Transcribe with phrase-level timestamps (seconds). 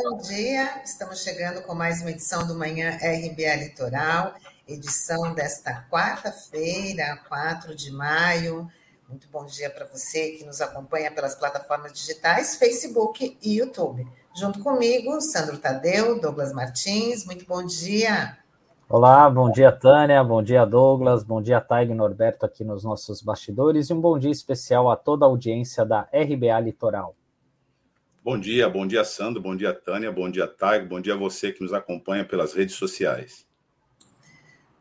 [0.00, 0.80] bom dia.
[0.84, 4.32] Estamos chegando com mais uma edição do Manhã RBA Litoral,
[4.68, 8.68] edição desta quarta-feira, 4 de maio.
[9.08, 14.06] Muito bom dia para você que nos acompanha pelas plataformas digitais, Facebook e YouTube.
[14.36, 17.26] Junto comigo, Sandro Tadeu, Douglas Martins.
[17.26, 18.38] Muito bom dia.
[18.88, 23.90] Olá, bom dia, Tânia, bom dia, Douglas, bom dia, Taig Norberto aqui nos nossos bastidores
[23.90, 27.17] e um bom dia especial a toda a audiência da RBA Litoral.
[28.30, 31.50] Bom dia, bom dia, Sandro, bom dia, Tânia, bom dia, Taig, bom dia a você
[31.50, 33.46] que nos acompanha pelas redes sociais.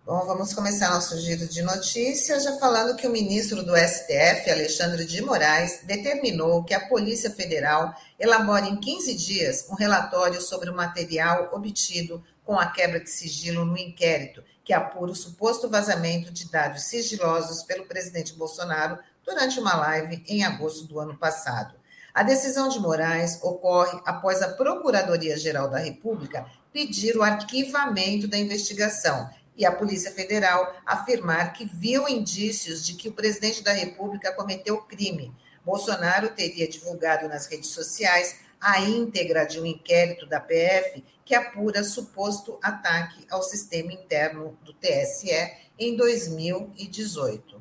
[0.06, 5.06] Bom, vamos começar nosso giro de notícias já falando que o ministro do STF, Alexandre
[5.06, 10.76] de Moraes, determinou que a Polícia Federal elabore em 15 dias um relatório sobre o
[10.76, 16.52] material obtido com a quebra de sigilo no inquérito que apura o suposto vazamento de
[16.52, 21.78] dados sigilosos pelo presidente Bolsonaro durante uma live em agosto do ano passado.
[22.18, 29.30] A decisão de Moraes ocorre após a Procuradoria-Geral da República pedir o arquivamento da investigação
[29.56, 34.82] e a Polícia Federal afirmar que viu indícios de que o presidente da República cometeu
[34.82, 35.32] crime.
[35.64, 41.84] Bolsonaro teria divulgado nas redes sociais a íntegra de um inquérito da PF que apura
[41.84, 47.57] suposto ataque ao sistema interno do TSE em 2018.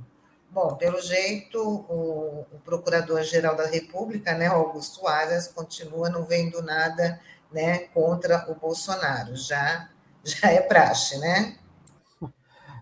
[0.56, 7.20] Bom, pelo jeito, o, o Procurador-Geral da República, né, Augusto Aras, continua não vendo nada
[7.52, 9.36] né, contra o Bolsonaro.
[9.36, 9.90] Já,
[10.24, 11.58] já é praxe, né?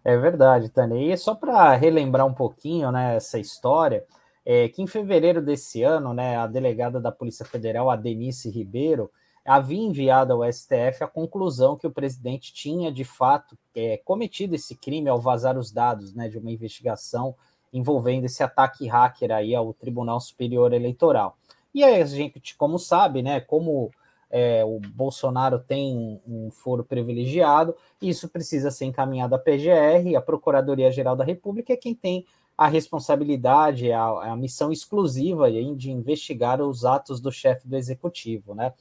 [0.05, 1.13] É verdade, Tânia.
[1.13, 4.05] E só para relembrar um pouquinho né, essa história,
[4.47, 9.11] é que em fevereiro desse ano, né, a delegada da Polícia Federal, a Denise Ribeiro,
[9.45, 14.77] havia enviado ao STF a conclusão que o presidente tinha, de fato, é, cometido esse
[14.77, 17.35] crime ao vazar os dados né, de uma investigação
[17.75, 21.37] envolvendo esse ataque hacker aí ao Tribunal Superior Eleitoral.
[21.75, 23.91] E aí a gente, como sabe, né, como
[24.31, 31.17] é, o Bolsonaro tem um foro privilegiado, isso precisa ser encaminhado à PGR, a Procuradoria-Geral
[31.17, 32.25] da República é quem tem
[32.57, 38.55] a responsabilidade, a, a missão exclusiva aí de investigar os atos do chefe do executivo,
[38.55, 38.73] né?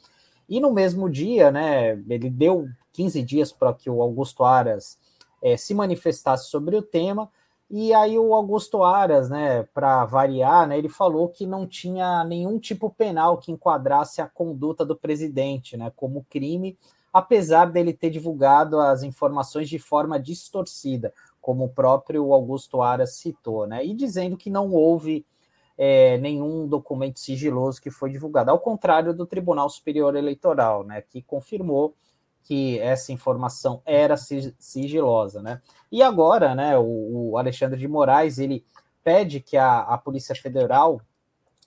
[0.48, 5.00] E no mesmo dia, né, ele deu 15 dias para que o Augusto Aras
[5.42, 7.30] é, se manifestasse sobre o tema,
[7.70, 12.60] e aí o Augusto Aras, né, para variar, né, ele falou que não tinha nenhum
[12.60, 16.78] tipo penal que enquadrasse a conduta do presidente, né, como crime,
[17.12, 23.66] apesar dele ter divulgado as informações de forma distorcida, como o próprio Augusto Aras citou,
[23.66, 25.26] né, e dizendo que não houve
[25.78, 31.22] é, nenhum documento sigiloso que foi divulgado, ao contrário do Tribunal Superior Eleitoral, né, que
[31.22, 31.96] confirmou
[32.44, 35.62] que essa informação era sigilosa, né?
[35.92, 38.66] E agora, né, o, o Alexandre de Moraes, ele
[39.04, 41.02] pede que a, a Polícia Federal,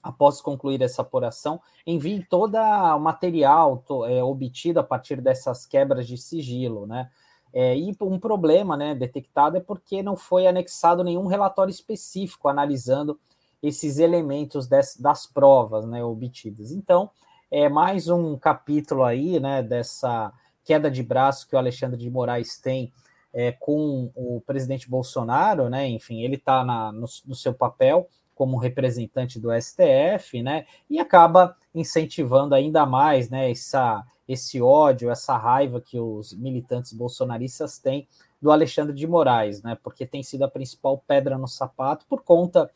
[0.02, 6.06] após concluir essa apuração, envie todo o material to, é, obtido a partir dessas quebras
[6.06, 7.10] de sigilo, né?
[7.52, 13.18] É, e um problema né, detectado é porque não foi anexado nenhum relatório específico analisando
[13.62, 16.70] esses elementos des, das provas né, obtidas.
[16.70, 17.10] Então,
[17.50, 20.32] é mais um capítulo aí né, dessa
[20.66, 22.92] queda de braço que o Alexandre de Moraes tem
[23.32, 25.86] é, com o presidente Bolsonaro, né?
[25.88, 30.66] Enfim, ele está no, no, seu papel como representante do STF, né?
[30.90, 33.50] E acaba incentivando ainda mais, né?
[33.50, 38.08] Essa, esse ódio, essa raiva que os militantes bolsonaristas têm
[38.42, 39.78] do Alexandre de Moraes, né?
[39.82, 42.68] Porque tem sido a principal pedra no sapato por conta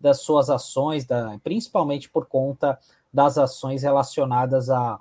[0.00, 2.78] das suas ações, da, principalmente por conta
[3.12, 4.98] das ações relacionadas a,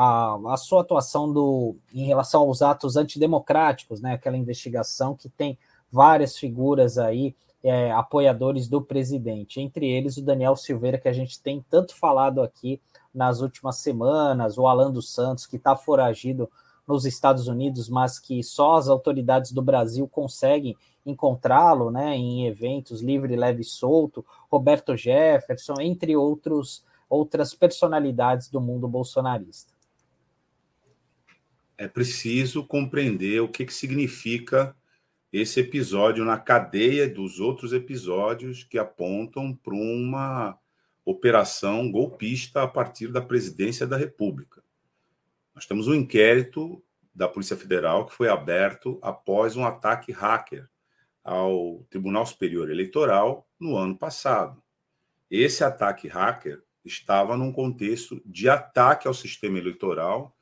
[0.00, 5.58] a, a sua atuação do, em relação aos atos antidemocráticos, né, aquela investigação que tem
[5.90, 7.34] várias figuras aí,
[7.64, 12.40] é, apoiadores do presidente, entre eles o Daniel Silveira, que a gente tem tanto falado
[12.40, 12.80] aqui
[13.12, 16.48] nas últimas semanas, o Alan dos Santos, que está foragido
[16.86, 23.02] nos Estados Unidos, mas que só as autoridades do Brasil conseguem encontrá-lo né, em eventos
[23.02, 29.76] livre, leve e solto, Roberto Jefferson, entre outros, outras personalidades do mundo bolsonarista
[31.78, 34.76] é preciso compreender o que, que significa
[35.32, 40.58] esse episódio na cadeia dos outros episódios que apontam para uma
[41.04, 44.62] operação golpista a partir da presidência da República.
[45.54, 46.82] Nós temos um inquérito
[47.14, 50.68] da Polícia Federal que foi aberto após um ataque hacker
[51.22, 54.62] ao Tribunal Superior Eleitoral no ano passado.
[55.30, 60.37] Esse ataque hacker estava num contexto de ataque ao sistema eleitoral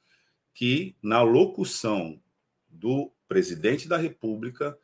[0.56, 2.18] que, na locução
[2.66, 4.76] do presidente da República,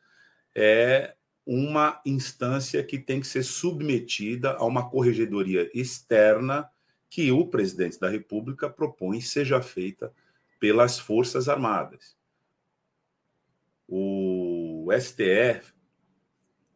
[0.53, 6.69] é uma instância que tem que ser submetida a uma corregedoria externa
[7.09, 10.13] que o presidente da República propõe seja feita
[10.59, 12.15] pelas Forças Armadas.
[13.87, 15.73] O STF,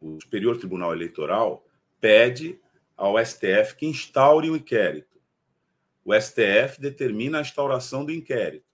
[0.00, 1.64] o Superior Tribunal Eleitoral,
[2.00, 2.58] pede
[2.96, 5.20] ao STF que instaure o inquérito.
[6.04, 8.67] O STF determina a instauração do inquérito.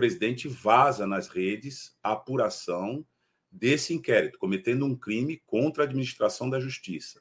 [0.00, 3.04] Presidente vaza nas redes a apuração
[3.50, 7.20] desse inquérito, cometendo um crime contra a administração da justiça.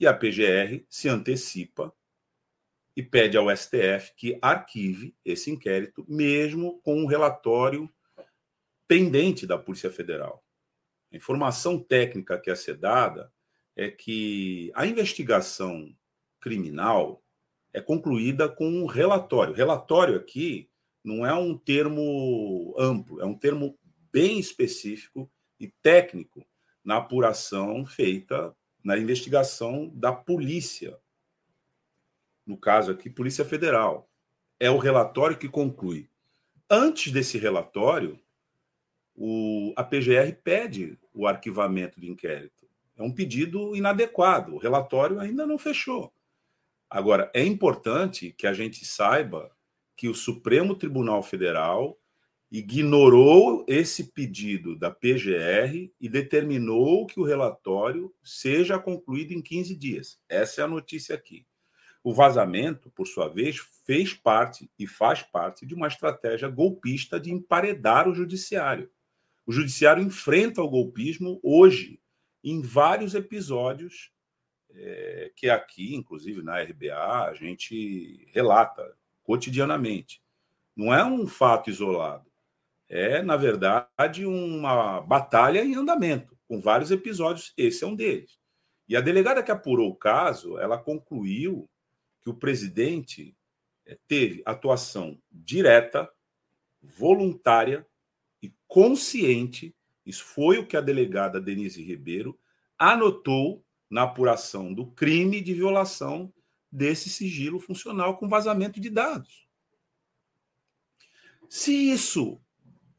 [0.00, 1.94] E a PGR se antecipa
[2.96, 7.88] e pede ao STF que arquive esse inquérito, mesmo com um relatório
[8.88, 10.44] pendente da Polícia Federal.
[11.12, 13.32] A informação técnica que é ser dada
[13.76, 15.96] é que a investigação
[16.40, 17.22] criminal
[17.72, 19.54] é concluída com um relatório.
[19.54, 20.68] Relatório aqui
[21.08, 23.78] não é um termo amplo, é um termo
[24.12, 26.46] bem específico e técnico
[26.84, 30.98] na apuração feita na investigação da polícia
[32.48, 34.10] no caso aqui, Polícia Federal.
[34.58, 36.08] É o relatório que conclui.
[36.68, 38.18] Antes desse relatório,
[39.14, 42.66] o, a PGR pede o arquivamento do inquérito.
[42.96, 44.54] É um pedido inadequado.
[44.54, 46.10] O relatório ainda não fechou.
[46.88, 49.54] Agora, é importante que a gente saiba
[49.98, 51.98] que o Supremo Tribunal Federal
[52.52, 60.18] ignorou esse pedido da PGR e determinou que o relatório seja concluído em 15 dias.
[60.28, 61.44] Essa é a notícia aqui.
[62.02, 67.32] O vazamento, por sua vez, fez parte e faz parte de uma estratégia golpista de
[67.32, 68.88] emparedar o judiciário.
[69.44, 72.00] O judiciário enfrenta o golpismo hoje,
[72.42, 74.12] em vários episódios
[74.70, 78.96] é, que aqui, inclusive na RBA, a gente relata
[79.28, 80.22] cotidianamente.
[80.74, 82.24] Não é um fato isolado.
[82.88, 87.52] É, na verdade, uma batalha em andamento, com vários episódios.
[87.54, 88.38] Esse é um deles.
[88.88, 91.68] E a delegada que apurou o caso, ela concluiu
[92.22, 93.36] que o presidente
[93.84, 96.10] eh, teve atuação direta,
[96.80, 97.86] voluntária
[98.40, 99.76] e consciente.
[100.06, 102.38] Isso foi o que a delegada Denise Ribeiro
[102.78, 106.32] anotou na apuração do crime de violação
[106.70, 109.46] desse sigilo funcional com vazamento de dados.
[111.48, 112.40] Se isso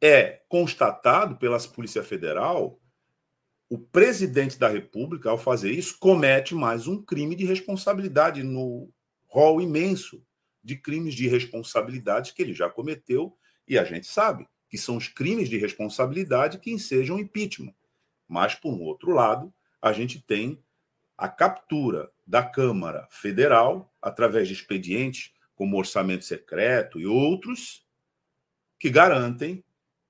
[0.02, 2.80] é constatado pela Polícia Federal,
[3.70, 8.92] o presidente da República, ao fazer isso, comete mais um crime de responsabilidade no
[9.28, 10.26] rol imenso
[10.64, 13.38] de crimes de responsabilidade que ele já cometeu,
[13.68, 17.74] e a gente sabe que são os crimes de responsabilidade que ensejam impeachment.
[18.28, 20.62] Mas, por um outro lado, a gente tem
[21.20, 27.86] a captura da Câmara Federal, através de expedientes como orçamento secreto e outros,
[28.80, 29.64] que garantem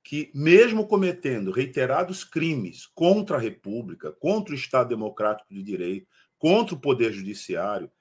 [0.04, 6.08] que, mesmo cometendo reiterados crimes contra a República, contra o Estado Democrático de Direito,
[6.38, 7.92] contra o Poder Judiciário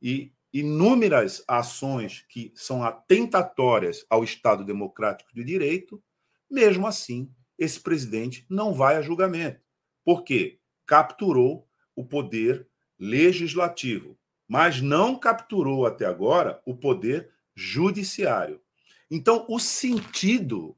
[0.00, 6.02] e inúmeras ações que são atentatórias ao Estado Democrático de Direito,
[6.50, 9.60] mesmo assim, esse presidente não vai a julgamento.
[10.04, 11.67] porque Capturou
[11.98, 12.64] o poder
[12.96, 18.62] legislativo, mas não capturou até agora o poder judiciário.
[19.10, 20.76] Então, o sentido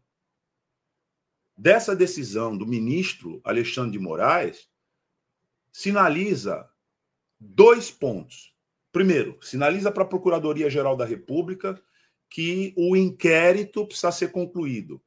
[1.55, 4.67] dessa decisão do ministro Alexandre de Moraes
[5.71, 6.67] sinaliza
[7.39, 8.55] dois pontos.
[8.91, 11.79] Primeiro, sinaliza para a Procuradoria-Geral da República
[12.31, 15.03] que o inquérito precisa ser concluído.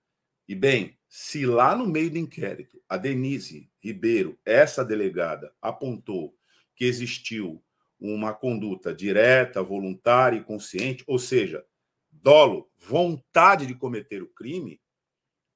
[0.47, 6.33] E bem, se lá no meio do inquérito a Denise Ribeiro, essa delegada, apontou
[6.75, 7.61] que existiu
[7.99, 11.65] uma conduta direta, voluntária e consciente, ou seja,
[12.11, 14.81] dolo, vontade de cometer o crime,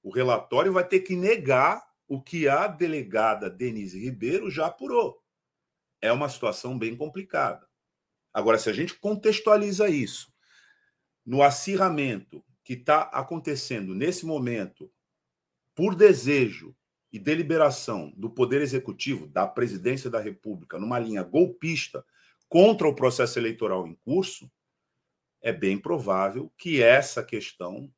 [0.03, 5.21] o relatório vai ter que negar o que a delegada Denise Ribeiro já apurou.
[6.01, 7.67] É uma situação bem complicada.
[8.33, 10.31] Agora, se a gente contextualiza isso
[11.25, 14.91] no acirramento que está acontecendo nesse momento,
[15.73, 16.75] por desejo
[17.11, 22.05] e deliberação do Poder Executivo, da Presidência da República, numa linha golpista
[22.49, 24.51] contra o processo eleitoral em curso,
[25.41, 27.91] é bem provável que essa questão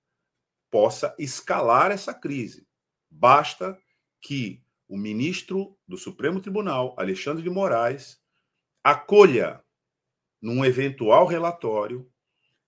[0.69, 2.67] possa escalar essa crise.
[3.09, 3.77] Basta
[4.21, 8.21] que o ministro do Supremo Tribunal, Alexandre de Moraes,
[8.83, 9.63] acolha
[10.41, 12.11] num eventual relatório,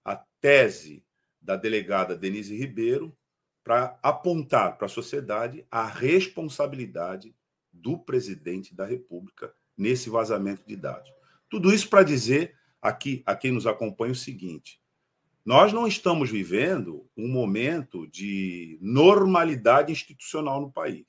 [0.03, 1.05] a tese
[1.39, 3.15] da delegada Denise Ribeiro
[3.63, 7.36] para apontar para a sociedade a responsabilidade
[7.72, 11.12] do presidente da República nesse vazamento de dados.
[11.50, 14.82] Tudo isso para dizer aqui a quem nos acompanha o seguinte:
[15.46, 21.06] nós não estamos vivendo um momento de normalidade institucional no país.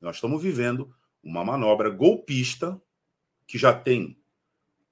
[0.00, 2.80] Nós estamos vivendo uma manobra golpista
[3.46, 4.18] que já tem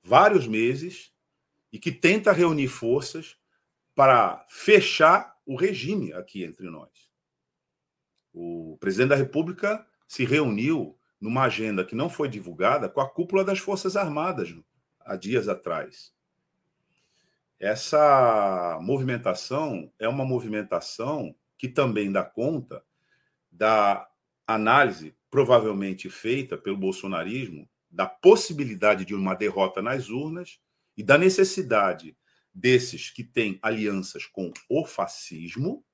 [0.02, 1.12] vários meses
[1.72, 3.36] e que tenta reunir forças
[3.94, 7.10] para fechar o regime aqui entre nós.
[8.32, 13.44] O presidente da República se reuniu numa agenda que não foi divulgada com a cúpula
[13.44, 14.54] das Forças Armadas
[15.00, 16.12] há dias atrás.
[17.58, 22.84] Essa movimentação é uma movimentação que também dá conta
[23.50, 24.08] da
[24.46, 30.60] análise provavelmente feita pelo bolsonarismo da possibilidade de uma derrota nas urnas
[30.96, 32.16] e da necessidade
[32.54, 35.84] desses que têm alianças com o fascismo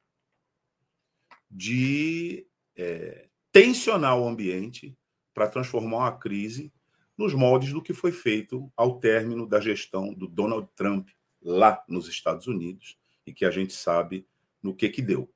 [1.50, 4.96] de é, tensionar o ambiente
[5.32, 6.72] para transformar uma crise
[7.16, 11.08] nos moldes do que foi feito ao término da gestão do Donald Trump
[11.42, 14.26] lá nos Estados Unidos e que a gente sabe
[14.62, 15.32] no que que deu.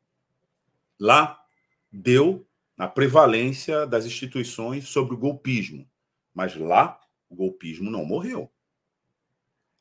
[0.99, 1.43] Lá
[1.91, 5.89] deu na prevalência das instituições sobre o golpismo,
[6.33, 8.51] mas lá o golpismo não morreu.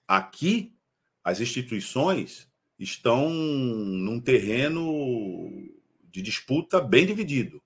[0.08, 0.73] Aqui
[1.24, 5.50] as instituições estão num terreno
[6.04, 7.64] de disputa bem dividido,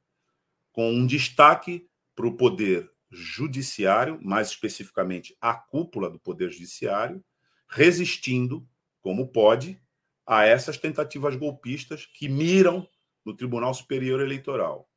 [0.71, 7.23] com um destaque para o poder judiciário, mais especificamente a cúpula do poder judiciário,
[7.69, 8.67] resistindo,
[9.01, 9.81] como pode,
[10.25, 12.87] a essas tentativas golpistas que miram
[13.25, 14.89] no Tribunal Superior Eleitoral.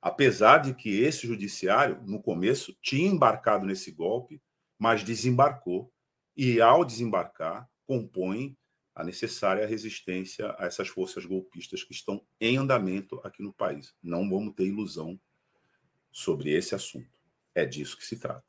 [0.00, 4.42] Apesar de que esse judiciário, no começo, tinha embarcado nesse golpe,
[4.78, 5.92] mas desembarcou,
[6.36, 8.56] e ao desembarcar, compõe
[8.94, 13.94] a necessária resistência a essas forças golpistas que estão em andamento aqui no país.
[14.02, 15.18] Não vamos ter ilusão
[16.12, 17.08] sobre esse assunto.
[17.54, 18.44] É disso que se trata.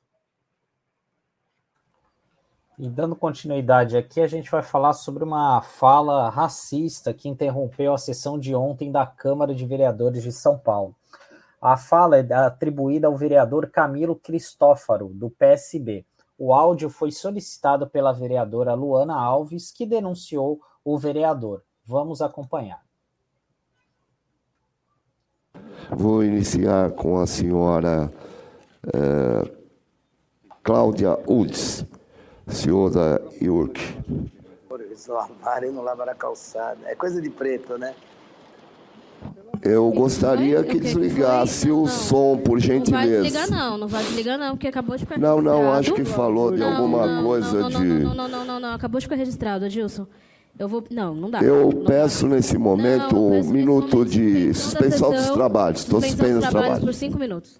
[2.78, 7.98] E dando continuidade aqui, a gente vai falar sobre uma fala racista que interrompeu a
[7.98, 10.94] sessão de ontem da Câmara de Vereadores de São Paulo.
[11.62, 16.06] A fala é atribuída ao vereador Camilo Cristófaro, do PSB.
[16.38, 21.64] O áudio foi solicitado pela vereadora Luana Alves, que denunciou o vereador.
[21.86, 22.84] Vamos acompanhar.
[25.92, 28.12] Vou iniciar com a senhora
[28.88, 29.56] uh,
[30.64, 31.86] Cláudia Udes,
[32.48, 33.80] senhora York.
[34.68, 36.80] Professor armário não lava na calçada.
[36.86, 37.96] É coisa de preto, né?
[39.62, 42.92] Eu gostaria que desligasse o som, por gentileza.
[42.92, 45.94] Não vai desligar não, não vai desligar não, porque acabou de ficar Não, não, acho
[45.94, 47.84] que falou de alguma coisa de...
[47.84, 50.08] Não, não, não, não, não, acabou de ficar registrado, Adilson.
[50.58, 50.84] Eu vou.
[50.90, 51.42] Não, não dá.
[51.42, 52.36] Eu não peço dá.
[52.36, 55.82] nesse momento não, um minuto de suspensão dos trabalhos.
[55.82, 56.80] Estou suspendendo os trabalhos.
[56.80, 57.60] por cinco minutos.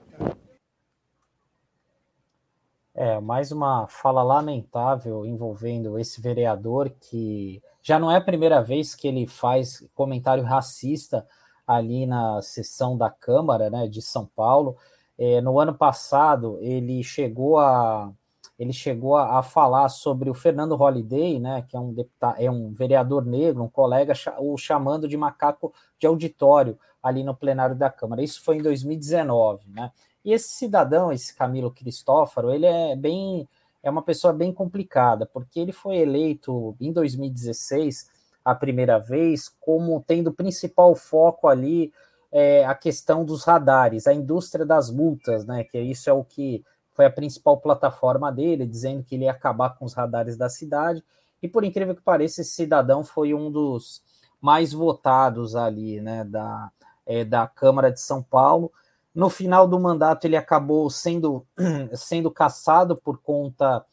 [2.98, 8.96] É, mais uma fala lamentável envolvendo esse vereador que já não é a primeira vez
[8.96, 11.28] que ele faz comentário racista
[11.66, 14.78] ali na sessão da Câmara né, de São Paulo.
[15.18, 18.12] É, no ano passado, ele chegou a
[18.58, 22.50] ele chegou a, a, falar sobre o Fernando Holliday, né, que é um, deputado, é
[22.50, 27.90] um vereador negro, um colega, o chamando de macaco de auditório ali no plenário da
[27.90, 28.24] Câmara.
[28.24, 29.92] Isso foi em 2019, né?
[30.24, 33.48] E esse cidadão, esse Camilo Cristófaro, ele é bem
[33.84, 38.10] é uma pessoa bem complicada, porque ele foi eleito em 2016
[38.46, 41.92] a primeira vez, como tendo principal foco ali
[42.32, 45.64] é, a questão dos radares, a indústria das multas, né?
[45.64, 49.72] Que isso é o que foi a principal plataforma dele, dizendo que ele ia acabar
[49.72, 51.04] com os radares da cidade.
[51.42, 54.04] E por incrível que pareça, esse cidadão foi um dos
[54.40, 56.24] mais votados ali, né?
[56.24, 56.72] Da,
[57.06, 58.72] é, da Câmara de São Paulo.
[59.14, 61.48] No final do mandato, ele acabou sendo,
[61.96, 63.84] sendo caçado por conta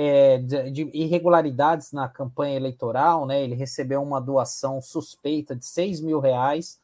[0.00, 3.42] é, de, de, irregularidades na campanha eleitoral, né?
[3.42, 6.78] Ele recebeu uma doação suspeita de 6 mil reais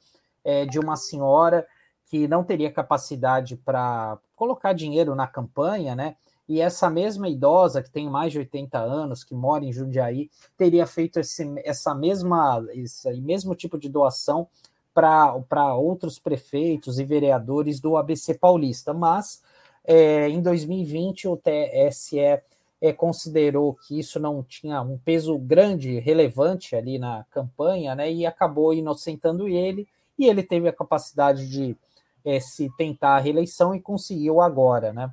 [0.44, 1.64] é, de uma senhora
[2.06, 6.16] que não teria capacidade para colocar dinheiro na campanha, né?
[6.48, 10.28] E essa mesma idosa, que tem mais de 80 anos, que mora em Jundiaí,
[10.58, 14.48] teria feito esse, essa mesma, esse mesmo tipo de doação
[14.92, 18.92] para outros prefeitos e vereadores do ABC Paulista.
[18.92, 19.40] Mas
[19.84, 22.42] é, em 2020 o TSE
[22.80, 28.26] é, considerou que isso não tinha um peso grande, relevante ali na campanha, né, e
[28.26, 29.88] acabou inocentando ele,
[30.18, 31.76] e ele teve a capacidade de
[32.24, 35.10] é, se tentar a reeleição e conseguiu agora, né.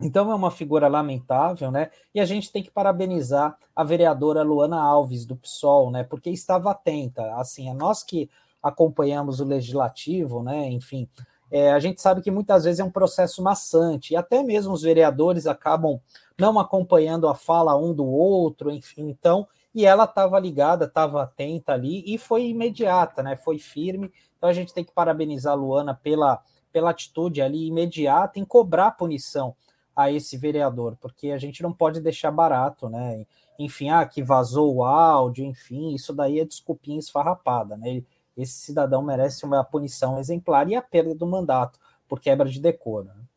[0.00, 1.90] Então é uma figura lamentável, né?
[2.14, 6.04] E a gente tem que parabenizar a vereadora Luana Alves do PSOL, né?
[6.04, 7.34] Porque estava atenta.
[7.34, 8.30] Assim, a nós que
[8.62, 10.68] acompanhamos o legislativo, né?
[10.70, 11.08] Enfim,
[11.50, 14.82] é, a gente sabe que muitas vezes é um processo maçante, e até mesmo os
[14.82, 16.00] vereadores acabam
[16.38, 21.72] não acompanhando a fala um do outro, enfim, então, e ela estava ligada, estava atenta
[21.72, 23.36] ali e foi imediata, né?
[23.36, 24.10] Foi firme.
[24.36, 26.40] Então a gente tem que parabenizar a Luana pela,
[26.72, 29.54] pela atitude ali imediata em cobrar punição
[29.94, 33.26] a esse vereador, porque a gente não pode deixar barato, né?
[33.58, 38.04] Enfim, ah, que vazou o áudio, enfim, isso daí é desculpinha esfarrapada, né?
[38.36, 43.08] Esse cidadão merece uma punição exemplar e a perda do mandato por quebra de decoro.
[43.08, 43.27] Né?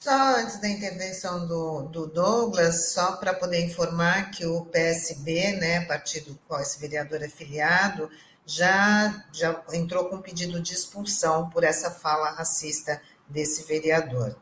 [0.00, 5.84] Só antes da intervenção do, do Douglas, só para poder informar que o PSB, né,
[5.86, 8.08] partido do qual esse vereador é filiado,
[8.46, 14.38] já, já entrou com pedido de expulsão por essa fala racista desse vereador.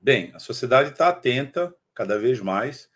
[0.00, 2.88] Bem, a sociedade está atenta cada vez mais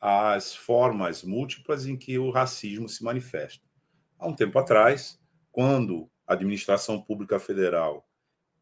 [0.00, 3.64] às formas múltiplas em que o racismo se manifesta.
[4.18, 5.16] Há um tempo atrás,
[5.52, 8.07] quando a administração pública federal,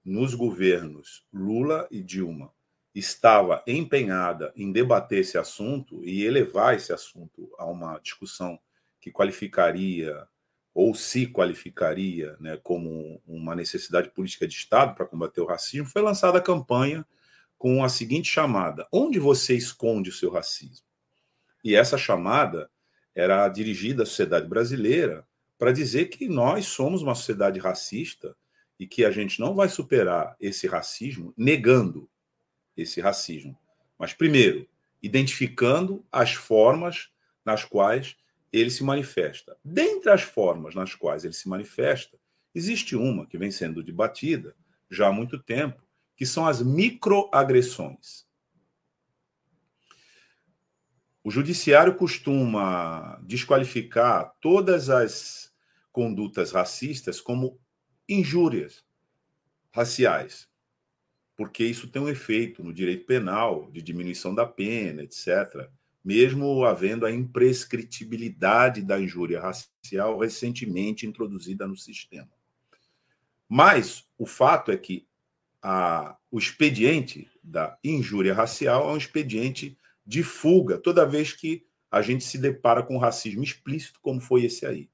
[0.06, 2.52] nos governos Lula e Dilma,
[2.94, 8.58] estava empenhada em debater esse assunto e elevar esse assunto a uma discussão
[9.00, 10.26] que qualificaria
[10.72, 16.02] ou se qualificaria né, como uma necessidade política de Estado para combater o racismo, foi
[16.02, 17.04] lançada a campanha
[17.58, 20.86] com a seguinte chamada: Onde você esconde o seu racismo?
[21.64, 22.70] E essa chamada
[23.12, 25.26] era dirigida à sociedade brasileira
[25.58, 28.36] para dizer que nós somos uma sociedade racista
[28.78, 32.08] e que a gente não vai superar esse racismo negando
[32.76, 33.58] esse racismo.
[33.98, 34.68] Mas, primeiro,
[35.02, 37.10] identificando as formas
[37.44, 38.16] nas quais
[38.52, 39.56] ele se manifesta.
[39.64, 42.18] Dentre as formas nas quais ele se manifesta,
[42.54, 44.54] existe uma que vem sendo debatida
[44.90, 45.82] já há muito tempo,
[46.16, 48.26] que são as microagressões.
[51.22, 55.52] O judiciário costuma desqualificar todas as
[55.90, 57.58] condutas racistas como
[58.08, 58.84] injúrias
[59.70, 60.48] raciais,
[61.36, 65.68] porque isso tem um efeito no direito penal de diminuição da pena, etc.,
[66.04, 72.30] mesmo havendo a imprescritibilidade da injúria racial recentemente introduzida no sistema.
[73.48, 75.06] Mas o fato é que
[75.60, 79.76] a, o expediente da injúria racial é um expediente
[80.06, 84.64] de fuga toda vez que a gente se depara com racismo explícito, como foi esse
[84.64, 84.88] aí.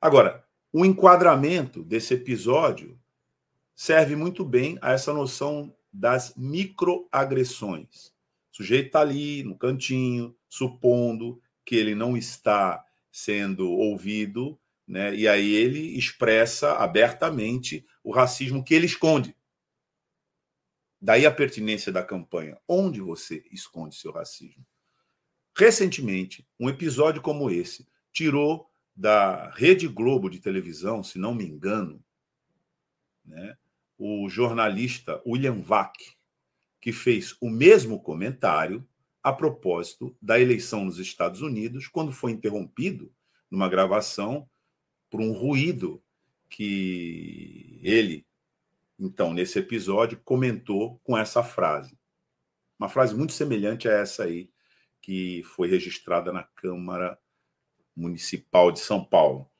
[0.00, 2.98] Agora, o enquadramento desse episódio
[3.74, 8.08] serve muito bem a essa noção das microagressões.
[8.52, 15.14] O sujeito está ali no cantinho, supondo que ele não está sendo ouvido, né?
[15.14, 19.34] e aí ele expressa abertamente o racismo que ele esconde.
[21.00, 22.58] Daí a pertinência da campanha.
[22.68, 24.64] Onde você esconde seu racismo?
[25.56, 28.69] Recentemente, um episódio como esse tirou
[29.00, 32.04] da Rede Globo de televisão, se não me engano,
[33.24, 33.56] né,
[33.96, 35.96] o jornalista William Vac,
[36.78, 38.86] que fez o mesmo comentário
[39.22, 43.10] a propósito da eleição nos Estados Unidos, quando foi interrompido
[43.50, 44.46] numa gravação
[45.08, 46.02] por um ruído
[46.50, 48.26] que ele,
[48.98, 51.98] então, nesse episódio, comentou com essa frase.
[52.78, 54.50] Uma frase muito semelhante a essa aí,
[55.00, 57.18] que foi registrada na Câmara
[57.96, 59.50] Municipal de São Paulo.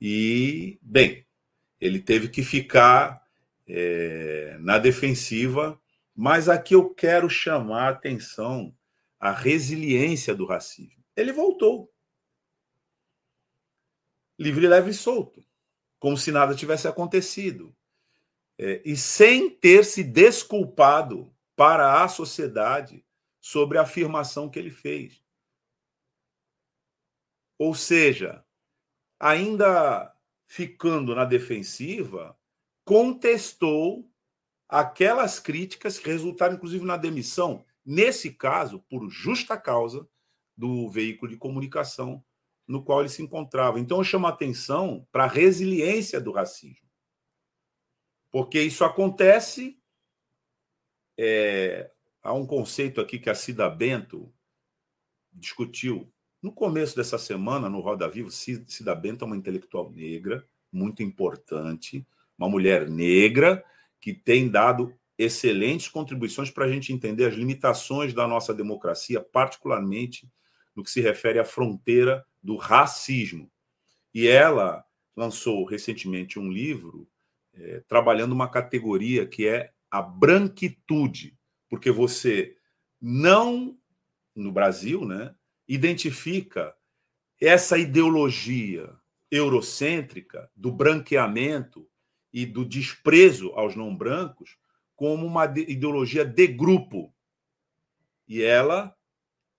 [0.00, 1.26] E, bem,
[1.80, 3.22] ele teve que ficar
[3.66, 5.80] é, na defensiva,
[6.14, 8.74] mas aqui eu quero chamar a atenção
[9.18, 11.02] a resiliência do racismo.
[11.16, 11.92] Ele voltou.
[14.38, 15.44] Livre, leve e solto.
[15.98, 17.74] Como se nada tivesse acontecido.
[18.58, 23.04] É, e sem ter se desculpado para a sociedade
[23.40, 25.22] sobre a afirmação que ele fez.
[27.58, 28.44] Ou seja,
[29.18, 30.14] ainda
[30.46, 32.38] ficando na defensiva,
[32.84, 34.10] contestou
[34.68, 40.08] aquelas críticas que resultaram, inclusive, na demissão, nesse caso, por justa causa
[40.56, 42.24] do veículo de comunicação
[42.66, 43.78] no qual ele se encontrava.
[43.78, 46.86] Então, eu chamo a atenção para a resiliência do racismo.
[48.30, 49.80] Porque isso acontece.
[51.18, 51.90] É,
[52.22, 54.34] há um conceito aqui que a Cida Bento
[55.32, 61.02] discutiu no começo dessa semana, no Roda Viva, Cida Bento é uma intelectual negra, muito
[61.02, 62.06] importante,
[62.38, 63.64] uma mulher negra
[64.00, 70.30] que tem dado excelentes contribuições para a gente entender as limitações da nossa democracia, particularmente
[70.74, 73.50] no que se refere à fronteira do racismo.
[74.12, 74.84] E ela
[75.16, 77.08] lançou recentemente um livro
[77.54, 81.34] é, trabalhando uma categoria que é a branquitude,
[81.70, 82.54] porque você
[83.00, 83.78] não,
[84.34, 85.34] no Brasil, né,
[85.68, 86.74] identifica
[87.40, 88.94] essa ideologia
[89.30, 91.88] eurocêntrica do branqueamento
[92.32, 94.56] e do desprezo aos não brancos
[94.94, 97.14] como uma ideologia de grupo.
[98.26, 98.96] E ela,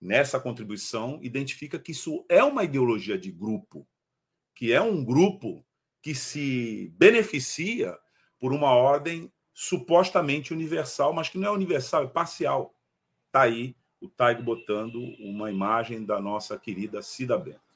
[0.02, 3.88] nessa contribuição, identifica que isso é uma ideologia de grupo,
[4.56, 5.66] que é um grupo
[6.02, 7.98] que se beneficia
[8.40, 12.76] por uma ordem supostamente universal, mas que não é universal, é parcial.
[13.28, 17.68] Está aí o Taigo botando uma imagem da nossa querida Cida Bento.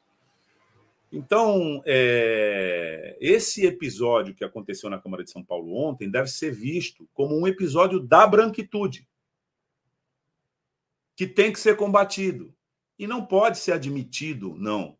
[1.11, 7.07] Então, é, esse episódio que aconteceu na Câmara de São Paulo ontem deve ser visto
[7.13, 9.05] como um episódio da branquitude,
[11.15, 12.53] que tem que ser combatido.
[12.97, 14.97] E não pode ser admitido, não.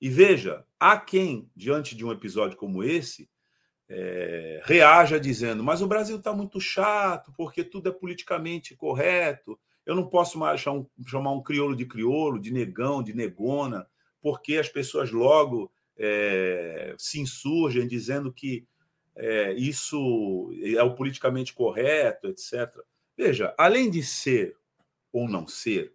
[0.00, 3.28] E veja, há quem, diante de um episódio como esse,
[3.86, 9.58] é, reaja dizendo: Mas o Brasil está muito chato, porque tudo é politicamente correto.
[9.84, 13.86] Eu não posso mais chamar um, crioulo de crioulo, de negão, de negona
[14.20, 18.66] porque as pessoas logo é, se insurgem dizendo que
[19.16, 22.74] é, isso é o politicamente correto, etc.
[23.16, 24.56] Veja, além de ser
[25.12, 25.92] ou não ser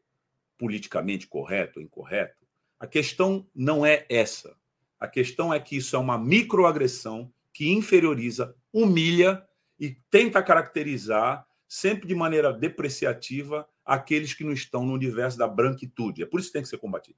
[0.57, 2.45] politicamente correto ou incorreto,
[2.79, 4.55] a questão não é essa.
[4.99, 9.45] A questão é que isso é uma microagressão que inferioriza, humilha
[9.79, 16.23] e tenta caracterizar, sempre de maneira depreciativa, aqueles que não estão no universo da branquitude.
[16.23, 17.17] É por isso que tem que ser combatido.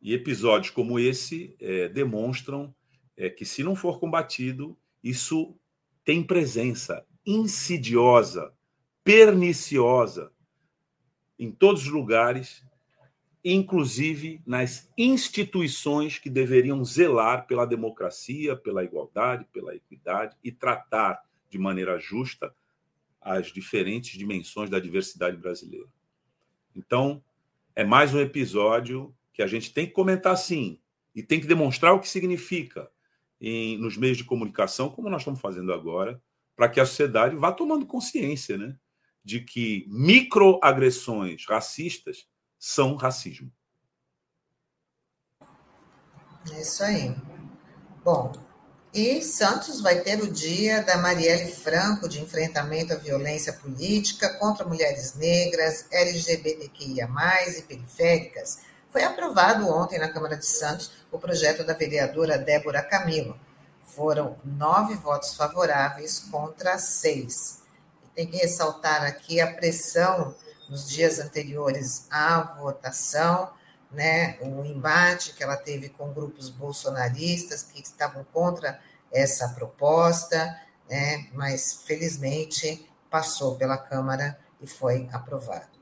[0.00, 2.74] E episódios como esse é, demonstram
[3.16, 5.54] é, que, se não for combatido, isso
[6.04, 8.54] tem presença insidiosa,
[9.02, 10.32] perniciosa,
[11.38, 12.64] em todos os lugares,
[13.44, 21.58] inclusive nas instituições que deveriam zelar pela democracia, pela igualdade, pela equidade e tratar de
[21.58, 22.54] maneira justa
[23.26, 25.88] as diferentes dimensões da diversidade brasileira.
[26.76, 27.20] Então,
[27.74, 30.78] é mais um episódio que a gente tem que comentar sim
[31.12, 32.88] e tem que demonstrar o que significa
[33.40, 36.22] em, nos meios de comunicação, como nós estamos fazendo agora,
[36.54, 38.78] para que a sociedade vá tomando consciência né,
[39.24, 43.52] de que microagressões racistas são racismo.
[46.52, 47.12] É isso aí.
[48.04, 48.30] Bom,
[48.96, 54.64] e Santos vai ter o dia da Marielle Franco de enfrentamento à violência política contra
[54.64, 57.08] mulheres negras, LGBTQIA,
[57.58, 58.58] e periféricas
[58.96, 63.38] foi aprovado ontem na Câmara de Santos o projeto da vereadora Débora Camilo.
[63.82, 67.62] Foram nove votos favoráveis contra seis.
[68.14, 70.34] Tem que ressaltar aqui a pressão
[70.70, 73.50] nos dias anteriores à votação,
[73.90, 78.80] né, o embate que ela teve com grupos bolsonaristas que estavam contra
[79.12, 85.76] essa proposta, né, mas felizmente passou pela Câmara e foi aprovado.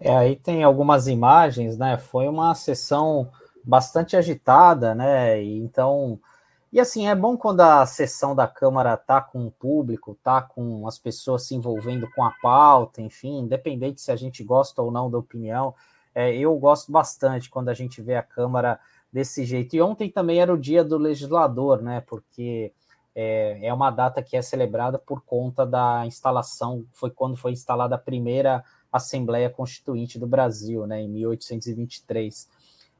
[0.00, 1.98] É, aí tem algumas imagens, né?
[1.98, 3.30] Foi uma sessão
[3.64, 5.42] bastante agitada, né?
[5.42, 6.20] E então,
[6.72, 10.86] e assim, é bom quando a sessão da Câmara tá com o público, tá com
[10.86, 15.10] as pessoas se envolvendo com a pauta, enfim, independente se a gente gosta ou não
[15.10, 15.74] da opinião.
[16.14, 18.78] É, eu gosto bastante quando a gente vê a Câmara
[19.12, 19.74] desse jeito.
[19.74, 22.02] E ontem também era o dia do legislador, né?
[22.02, 22.72] Porque
[23.14, 27.96] é, é uma data que é celebrada por conta da instalação, foi quando foi instalada
[27.96, 32.48] a primeira Assembleia Constituinte do Brasil, né, em 1823.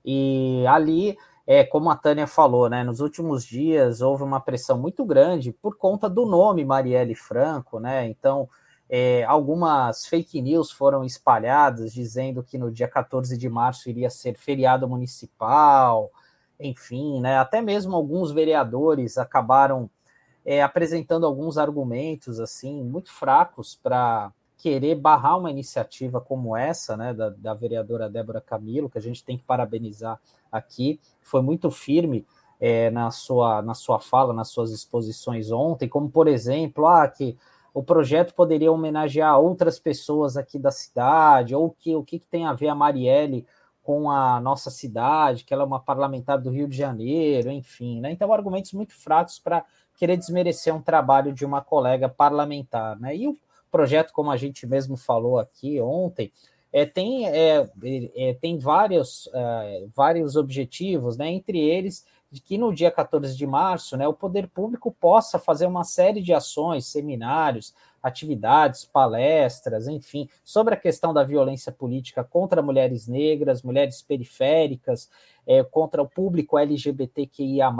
[0.04, 1.16] E ali,
[1.50, 5.78] é, como a Tânia falou, né, nos últimos dias houve uma pressão muito grande por
[5.78, 8.46] conta do nome Marielle Franco, né, então
[8.86, 14.36] é, algumas fake news foram espalhadas dizendo que no dia 14 de março iria ser
[14.36, 16.10] feriado municipal,
[16.60, 19.88] enfim, né, até mesmo alguns vereadores acabaram
[20.44, 27.14] é, apresentando alguns argumentos assim muito fracos para querer barrar uma iniciativa como essa, né,
[27.14, 32.26] da, da, vereadora Débora Camilo, que a gente tem que parabenizar aqui, foi muito firme
[32.60, 37.38] é, na, sua, na sua fala, nas suas exposições ontem, como por exemplo, ah, que
[37.72, 42.44] o projeto poderia homenagear outras pessoas aqui da cidade, ou que o que, que tem
[42.44, 43.46] a ver a Marielle
[43.80, 48.10] com a nossa cidade, que ela é uma parlamentar do Rio de Janeiro, enfim, né?
[48.10, 49.64] Então, argumentos muito fracos para
[49.96, 53.16] querer desmerecer um trabalho de uma colega parlamentar, né?
[53.16, 53.38] E o
[53.70, 56.32] projeto, como a gente mesmo falou aqui ontem,
[56.72, 57.68] é, tem, é,
[58.14, 61.28] é, tem vários, é, vários objetivos, né?
[61.30, 65.66] entre eles de que no dia 14 de março né, o poder público possa fazer
[65.66, 72.62] uma série de ações, seminários, atividades, palestras, enfim, sobre a questão da violência política contra
[72.62, 75.08] mulheres negras, mulheres periféricas,
[75.46, 77.70] é, contra o público LGBTQIA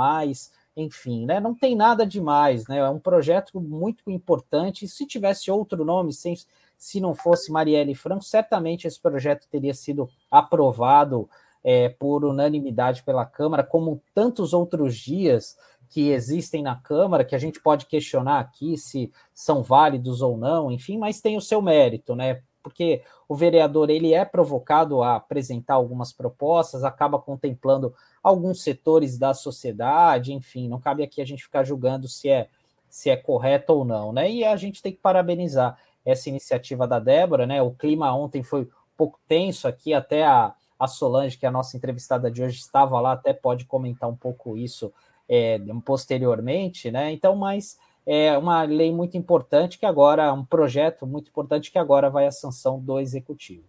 [0.79, 1.41] enfim, né?
[1.41, 2.79] Não tem nada demais, né?
[2.79, 4.87] É um projeto muito importante.
[4.87, 6.37] Se tivesse outro nome, sem,
[6.77, 11.29] se não fosse Marielle Franco, certamente esse projeto teria sido aprovado
[11.65, 15.57] é, por unanimidade pela Câmara, como tantos outros dias
[15.91, 20.71] que existem na Câmara, que a gente pode questionar aqui se são válidos ou não,
[20.71, 22.43] enfim, mas tem o seu mérito, né?
[22.69, 27.95] porque o vereador ele é provocado a apresentar algumas propostas, acaba contemplando
[28.29, 32.49] alguns setores da sociedade, enfim, não cabe aqui a gente ficar julgando se é
[32.89, 34.31] se é correto ou não, né?
[34.31, 37.61] E a gente tem que parabenizar essa iniciativa da Débora, né?
[37.61, 41.53] O clima ontem foi um pouco tenso aqui, até a, a Solange, que é a
[41.53, 44.91] nossa entrevistada de hoje, estava lá, até pode comentar um pouco isso
[45.29, 47.13] é, posteriormente, né?
[47.13, 52.09] Então, mas é uma lei muito importante que agora, um projeto muito importante que agora
[52.09, 53.65] vai à sanção do executivo.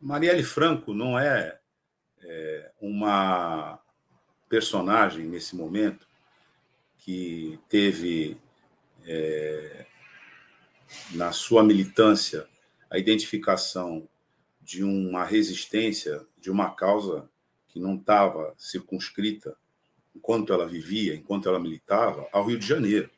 [0.00, 1.59] Marielle Franco não é,
[2.22, 3.78] é uma
[4.48, 6.06] personagem nesse momento
[6.98, 8.36] que teve
[9.06, 9.86] é,
[11.12, 12.46] na sua militância
[12.90, 14.08] a identificação
[14.60, 17.28] de uma resistência, de uma causa
[17.68, 19.56] que não estava circunscrita,
[20.14, 23.08] enquanto ela vivia, enquanto ela militava, ao Rio de Janeiro.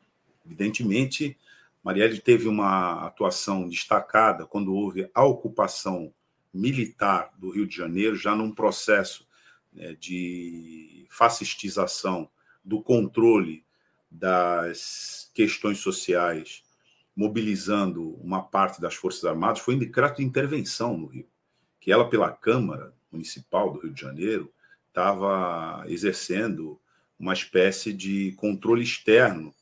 [0.45, 1.37] Evidentemente,
[1.83, 6.13] Marielle teve uma atuação destacada quando houve a ocupação
[6.53, 9.27] militar do Rio de Janeiro, já num processo
[9.71, 12.29] né, de fascistização
[12.63, 13.65] do controle
[14.09, 16.63] das questões sociais,
[17.15, 21.27] mobilizando uma parte das Forças Armadas, foi um decreto de intervenção no Rio,
[21.79, 24.53] que ela, pela Câmara Municipal do Rio de Janeiro,
[24.87, 26.79] estava exercendo
[27.19, 29.53] uma espécie de controle externo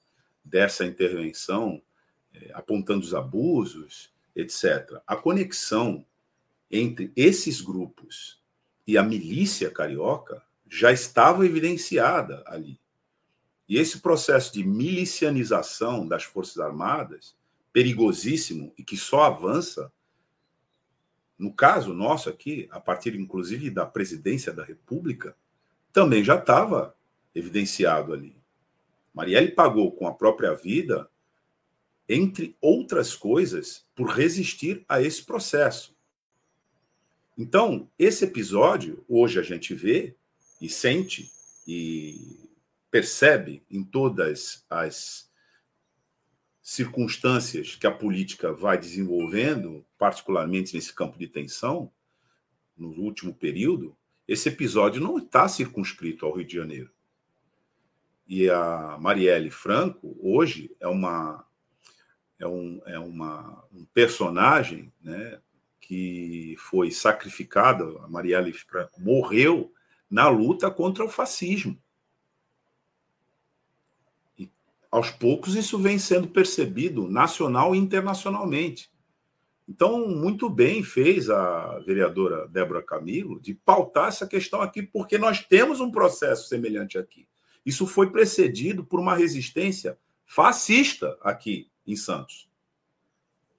[0.43, 1.81] dessa intervenção,
[2.33, 5.01] eh, apontando os abusos, etc.
[5.05, 6.05] A conexão
[6.71, 8.41] entre esses grupos
[8.87, 12.79] e a milícia carioca já estava evidenciada ali.
[13.67, 17.35] E esse processo de milicianização das Forças Armadas,
[17.73, 19.91] perigosíssimo e que só avança,
[21.37, 25.35] no caso nosso aqui, a partir inclusive da presidência da República,
[25.91, 26.95] também já estava
[27.33, 28.35] evidenciado ali.
[29.13, 31.09] Marielle pagou com a própria vida,
[32.07, 35.95] entre outras coisas, por resistir a esse processo.
[37.41, 40.15] Então, esse episódio, hoje a gente vê
[40.61, 41.27] e sente
[41.67, 42.47] e
[42.91, 45.27] percebe em todas as
[46.61, 51.91] circunstâncias que a política vai desenvolvendo, particularmente nesse campo de tensão,
[52.77, 56.91] no último período, esse episódio não está circunscrito ao Rio de Janeiro.
[58.27, 61.43] E a Marielle Franco, hoje, é uma
[62.37, 65.41] é um, é uma, um personagem né,
[65.81, 69.73] que foi sacrificada, a Marielle Franco morreu
[70.09, 71.77] na luta contra o fascismo.
[74.91, 78.91] aos poucos isso vem sendo percebido nacional e internacionalmente.
[79.67, 85.45] Então, muito bem fez a vereadora Débora Camilo de pautar essa questão aqui, porque nós
[85.45, 87.25] temos um processo semelhante aqui.
[87.65, 92.49] Isso foi precedido por uma resistência fascista aqui em Santos.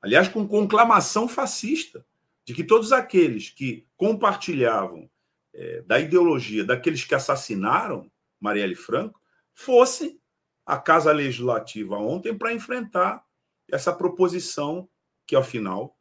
[0.02, 2.04] Aliás, com conclamação fascista,
[2.44, 5.08] de que todos aqueles que compartilhavam
[5.54, 9.20] é, da ideologia daqueles que assassinaram Marielle Franco
[9.54, 10.18] fossem
[10.64, 13.24] a Casa Legislativa ontem para enfrentar
[13.70, 14.88] essa proposição
[15.26, 15.96] que, ao final,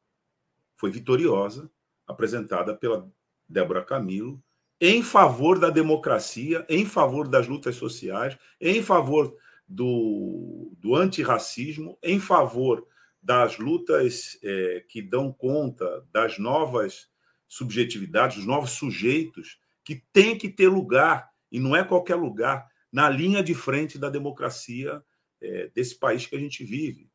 [0.76, 1.70] foi vitoriosa,
[2.08, 3.10] apresentada pela
[3.48, 4.42] Débora Camilo,
[4.80, 9.36] em favor da democracia, em favor das lutas sociais, em favor
[9.68, 12.88] do, do antirracismo, em favor
[13.22, 17.10] das lutas é, que dão conta das novas
[17.48, 23.10] subjetividades, dos novos sujeitos, que tem que ter lugar, e não é qualquer lugar, na
[23.10, 25.04] linha de frente da democracia
[25.40, 27.10] é, desse país que a gente vive.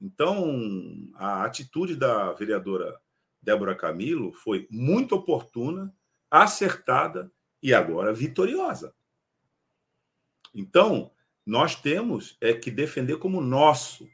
[0.00, 3.00] Então, a atitude da vereadora
[3.42, 5.94] Débora Camilo foi muito oportuna,
[6.30, 8.94] acertada e agora vitoriosa.
[10.54, 11.10] Então,
[11.44, 14.08] nós temos é que defender como nosso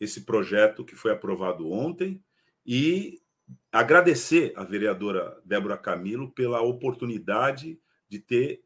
[0.00, 2.22] esse projeto que foi aprovado ontem
[2.64, 3.20] e
[3.72, 8.62] agradecer a vereadora Débora Camilo pela oportunidade de ter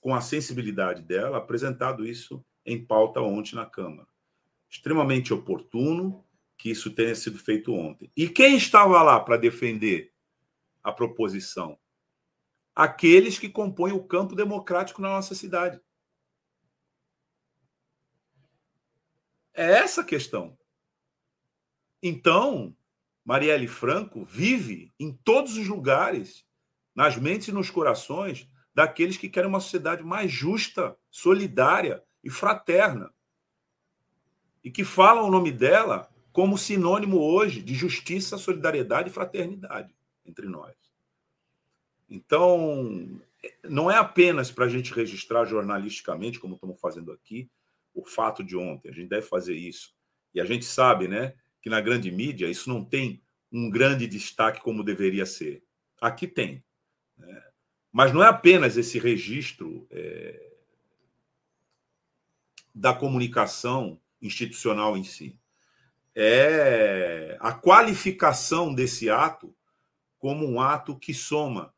[0.00, 4.08] com a sensibilidade dela, apresentado isso em pauta ontem na Câmara.
[4.68, 6.24] Extremamente oportuno
[6.56, 8.10] que isso tenha sido feito ontem.
[8.16, 10.12] E quem estava lá para defender
[10.82, 11.78] a proposição?
[12.74, 15.80] Aqueles que compõem o campo democrático na nossa cidade.
[19.54, 20.56] É essa a questão.
[22.02, 22.74] Então,
[23.24, 26.44] Marielle Franco vive em todos os lugares,
[26.94, 33.12] nas mentes e nos corações daqueles que querem uma sociedade mais justa, solidária e fraterna.
[34.64, 40.46] E que falam o nome dela como sinônimo hoje de justiça, solidariedade e fraternidade entre
[40.48, 40.74] nós.
[42.08, 43.20] Então,
[43.62, 47.50] não é apenas para a gente registrar jornalisticamente, como estamos fazendo aqui,
[47.94, 48.88] o fato de ontem.
[48.88, 49.94] A gente deve fazer isso.
[50.34, 54.60] E a gente sabe, né, que na grande mídia isso não tem um grande destaque
[54.60, 55.62] como deveria ser.
[56.00, 56.64] Aqui tem.
[57.16, 57.42] Né?
[57.92, 60.52] Mas não é apenas esse registro é,
[62.74, 65.38] da comunicação institucional em si.
[66.14, 69.54] É a qualificação desse ato
[70.18, 71.74] como um ato que soma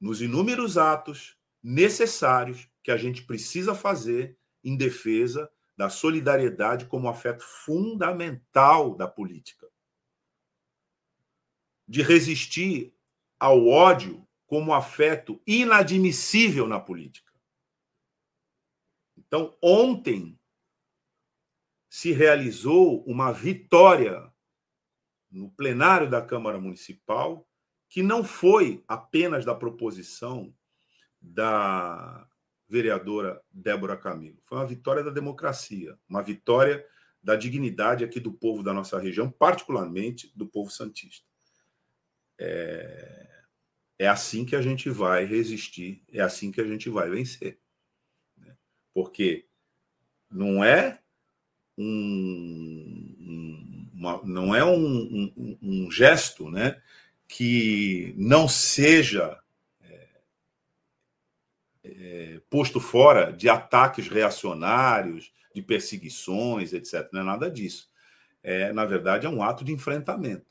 [0.00, 7.44] nos inúmeros atos necessários que a gente precisa fazer em defesa da solidariedade como afeto
[7.44, 9.68] fundamental da política.
[11.86, 12.94] De resistir
[13.38, 17.32] ao ódio como afeto inadmissível na política.
[19.16, 20.38] Então, ontem
[21.88, 24.32] se realizou uma vitória
[25.30, 27.48] no plenário da Câmara Municipal,
[27.88, 30.54] que não foi apenas da proposição
[31.20, 32.28] da
[32.74, 34.42] vereadora Débora Camilo.
[34.46, 36.84] Foi uma vitória da democracia, uma vitória
[37.22, 41.24] da dignidade aqui do povo da nossa região, particularmente do povo santista.
[42.36, 43.44] É,
[43.96, 47.60] é assim que a gente vai resistir, é assim que a gente vai vencer.
[48.36, 48.56] Né?
[48.92, 49.46] Porque
[50.28, 50.98] não é
[51.78, 53.08] um,
[53.94, 56.82] uma, não é um, um, um gesto né,
[57.28, 59.40] que não seja
[61.84, 67.08] é, posto fora de ataques reacionários, de perseguições, etc.
[67.12, 67.88] Não é nada disso.
[68.42, 70.46] É, na verdade, é um ato de enfrentamento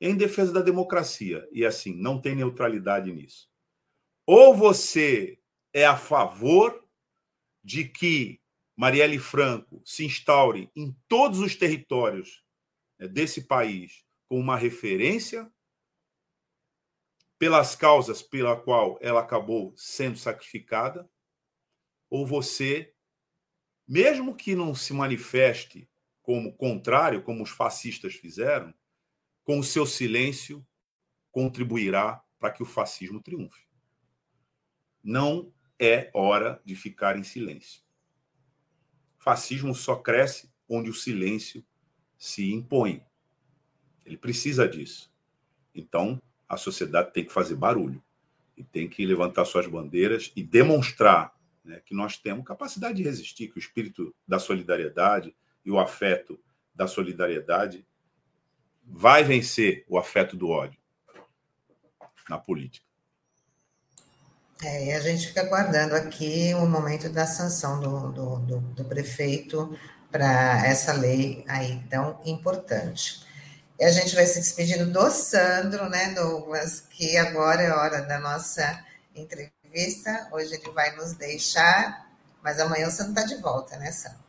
[0.00, 1.48] em defesa da democracia.
[1.52, 3.48] E assim, não tem neutralidade nisso.
[4.26, 5.38] Ou você
[5.72, 6.82] é a favor
[7.62, 8.40] de que
[8.76, 12.42] Marielle Franco se instaure em todos os territórios
[12.98, 15.50] né, desse país como uma referência
[17.44, 21.06] pelas causas pela qual ela acabou sendo sacrificada,
[22.08, 22.94] ou você,
[23.86, 25.86] mesmo que não se manifeste
[26.22, 28.72] como contrário, como os fascistas fizeram,
[29.42, 30.66] com o seu silêncio
[31.30, 33.68] contribuirá para que o fascismo triunfe.
[35.02, 37.82] Não é hora de ficar em silêncio.
[39.18, 41.62] Fascismo só cresce onde o silêncio
[42.16, 43.04] se impõe.
[44.02, 45.14] Ele precisa disso.
[45.74, 46.18] Então,
[46.54, 48.02] a sociedade tem que fazer barulho
[48.56, 53.48] e tem que levantar suas bandeiras e demonstrar né, que nós temos capacidade de resistir,
[53.48, 56.38] que o espírito da solidariedade e o afeto
[56.74, 57.86] da solidariedade
[58.84, 60.78] vai vencer o afeto do ódio
[62.28, 62.84] na política.
[64.62, 68.84] É, e a gente fica aguardando aqui o momento da sanção do, do, do, do
[68.84, 69.76] prefeito
[70.10, 73.23] para essa lei aí tão importante.
[73.84, 78.18] E a gente vai se despedindo do Sandro, né, Douglas, que agora é hora da
[78.18, 78.82] nossa
[79.14, 80.26] entrevista.
[80.32, 82.08] Hoje ele vai nos deixar,
[82.42, 84.20] mas amanhã o Sandro está de volta, né, Sandro?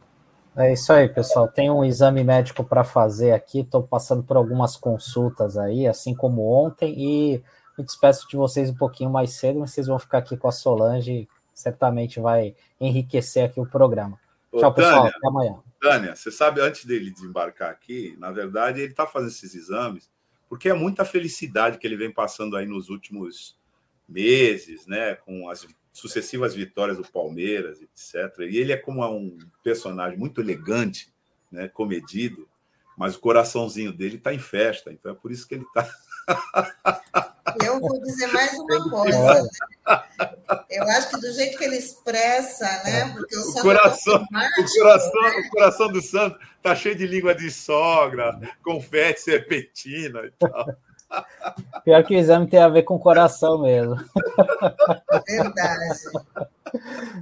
[0.57, 1.47] É isso aí, pessoal.
[1.47, 3.61] Tem um exame médico para fazer aqui.
[3.61, 7.43] Estou passando por algumas consultas aí, assim como ontem, e
[7.77, 10.51] me despeço de vocês um pouquinho mais cedo, mas vocês vão ficar aqui com a
[10.51, 11.29] Solange.
[11.53, 14.19] Certamente vai enriquecer aqui o programa.
[14.51, 15.03] Ô, Tchau, pessoal.
[15.03, 15.55] Tânia, Até amanhã.
[15.85, 20.09] Tânia, você sabe, antes dele desembarcar aqui, na verdade, ele está fazendo esses exames
[20.49, 23.55] porque é muita felicidade que ele vem passando aí nos últimos
[24.07, 28.39] meses, né, com as sucessivas vitórias do Palmeiras, etc.
[28.49, 31.13] E ele é como um personagem muito elegante,
[31.51, 32.47] né, comedido,
[32.97, 35.87] mas o coraçãozinho dele está em festa, então é por isso que ele está
[37.63, 39.49] Eu vou dizer mais uma coisa.
[40.69, 43.13] Eu acho que do jeito que ele expressa, né?
[43.13, 44.27] Porque o, o coração, o
[44.79, 45.43] coração, né?
[45.45, 50.75] o coração do santo tá cheio de língua de sogra, confete, serpentina e tal.
[51.83, 53.95] Pior que o exame tem a ver com o coração mesmo.
[55.27, 55.99] Verdade.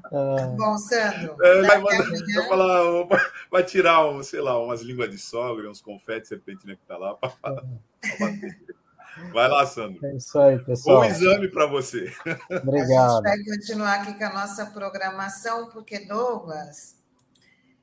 [0.06, 0.56] Ah.
[0.58, 1.36] Bom, Sandro.
[1.44, 3.08] É, vai, vai, falar,
[3.52, 7.16] vai tirar, um, sei lá, umas línguas de sogra, uns confetes, serpentina que tá lá,
[7.16, 7.32] para
[8.20, 8.58] bater.
[9.32, 10.06] Vai lá, Sandro.
[10.06, 11.02] É isso aí, pessoal.
[11.02, 12.12] Bom exame para você.
[12.50, 13.26] Obrigado.
[13.26, 16.96] A gente vai continuar aqui com a nossa programação, porque, Douglas,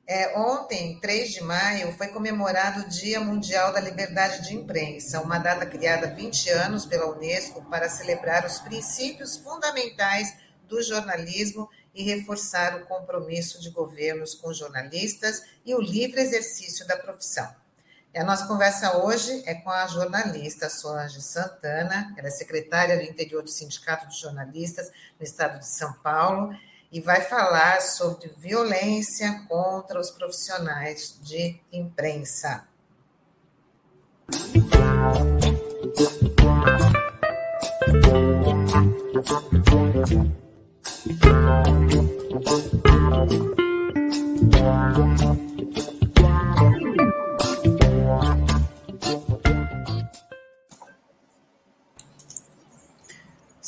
[0.07, 5.39] é, ontem, 3 de maio, foi comemorado o Dia Mundial da Liberdade de Imprensa, uma
[5.39, 10.35] data criada há 20 anos pela Unesco para celebrar os princípios fundamentais
[10.67, 16.97] do jornalismo e reforçar o compromisso de governos com jornalistas e o livre exercício da
[16.97, 17.60] profissão.
[18.13, 23.03] E a nossa conversa hoje é com a jornalista Solange Santana, ela é secretária do
[23.03, 26.53] interior do Sindicato de Jornalistas no estado de São Paulo,
[26.91, 32.67] e vai falar sobre violência contra os profissionais de imprensa.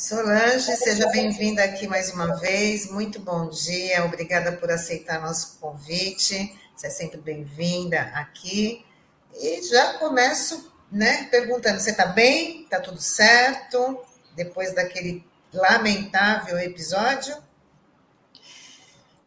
[0.06, 2.90] Solange, seja bem-vinda aqui mais uma vez.
[2.90, 4.04] Muito bom dia.
[4.04, 6.54] Obrigada por aceitar nosso convite.
[6.76, 8.84] Você é sempre bem-vinda aqui.
[9.32, 12.64] E já começo, né, perguntando: você está bem?
[12.64, 14.04] Está tudo certo?
[14.36, 17.34] Depois daquele lamentável episódio?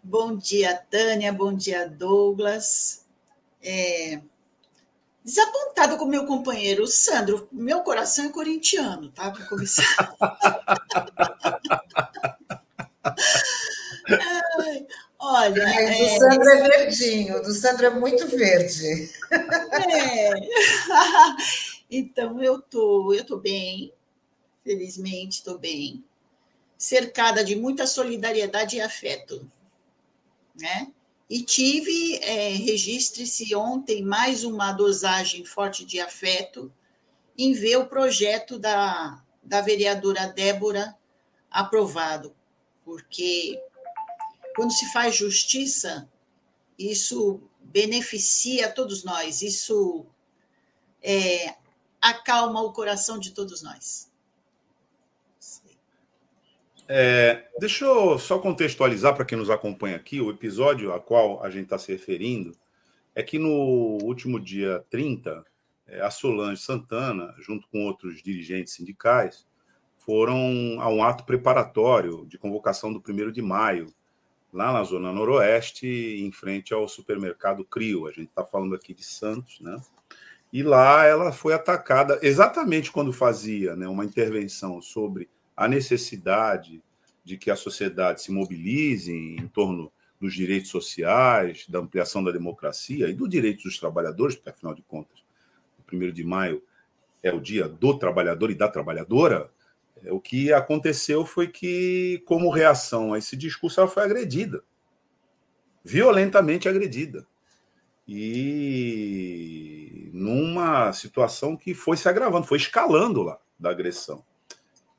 [0.03, 1.33] Bom dia, Tânia.
[1.33, 3.03] Bom dia, Douglas.
[3.63, 4.19] É,
[5.27, 7.49] desapontado com meu companheiro, Sandro.
[7.51, 9.29] Meu coração é corintiano, tá?
[9.29, 9.83] Para começar.
[14.07, 14.87] Ai,
[15.19, 15.65] olha.
[15.65, 15.97] Ai, é...
[15.97, 19.11] Do Sandro é verdinho, do Sandro é muito verde.
[19.91, 20.31] É.
[21.89, 23.93] Então, eu tô, eu tô bem,
[24.61, 26.03] felizmente estou bem,
[26.77, 29.49] cercada de muita solidariedade e afeto,
[30.53, 30.91] né?
[31.29, 36.71] E tive, é, registre-se ontem, mais uma dosagem forte de afeto
[37.37, 40.97] em ver o projeto da, da vereadora Débora
[41.51, 42.35] aprovado,
[42.83, 43.61] porque
[44.55, 46.09] quando se faz justiça,
[46.79, 50.05] isso beneficia todos nós, isso
[51.01, 51.55] é,
[52.01, 54.06] acalma o coração de todos nós.
[56.89, 61.49] É, deixa eu só contextualizar para quem nos acompanha aqui, o episódio a qual a
[61.49, 62.53] gente está se referindo
[63.13, 65.43] é que no último dia 30,
[65.87, 69.45] é, a Solange Santana, junto com outros dirigentes sindicais,
[69.97, 73.93] foram a um ato preparatório de convocação do 1 de maio,
[74.53, 78.07] lá na Zona Noroeste, em frente ao supermercado Crio.
[78.07, 79.81] A gente está falando aqui de Santos, né?
[80.53, 85.27] E lá ela foi atacada exatamente quando fazia né, uma intervenção sobre
[85.57, 86.81] a necessidade
[87.25, 89.91] de que a sociedade se mobilize em torno
[90.21, 94.83] dos direitos sociais, da ampliação da democracia e do direito dos trabalhadores, porque, afinal de
[94.83, 95.19] contas,
[95.79, 96.63] o 1 de maio
[97.21, 99.51] é o dia do trabalhador e da trabalhadora,
[100.03, 104.63] é, o que aconteceu foi que, como reação a esse discurso, ela foi agredida
[105.87, 107.25] violentamente agredida.
[108.05, 114.23] E numa situação que foi se agravando, foi escalando lá da agressão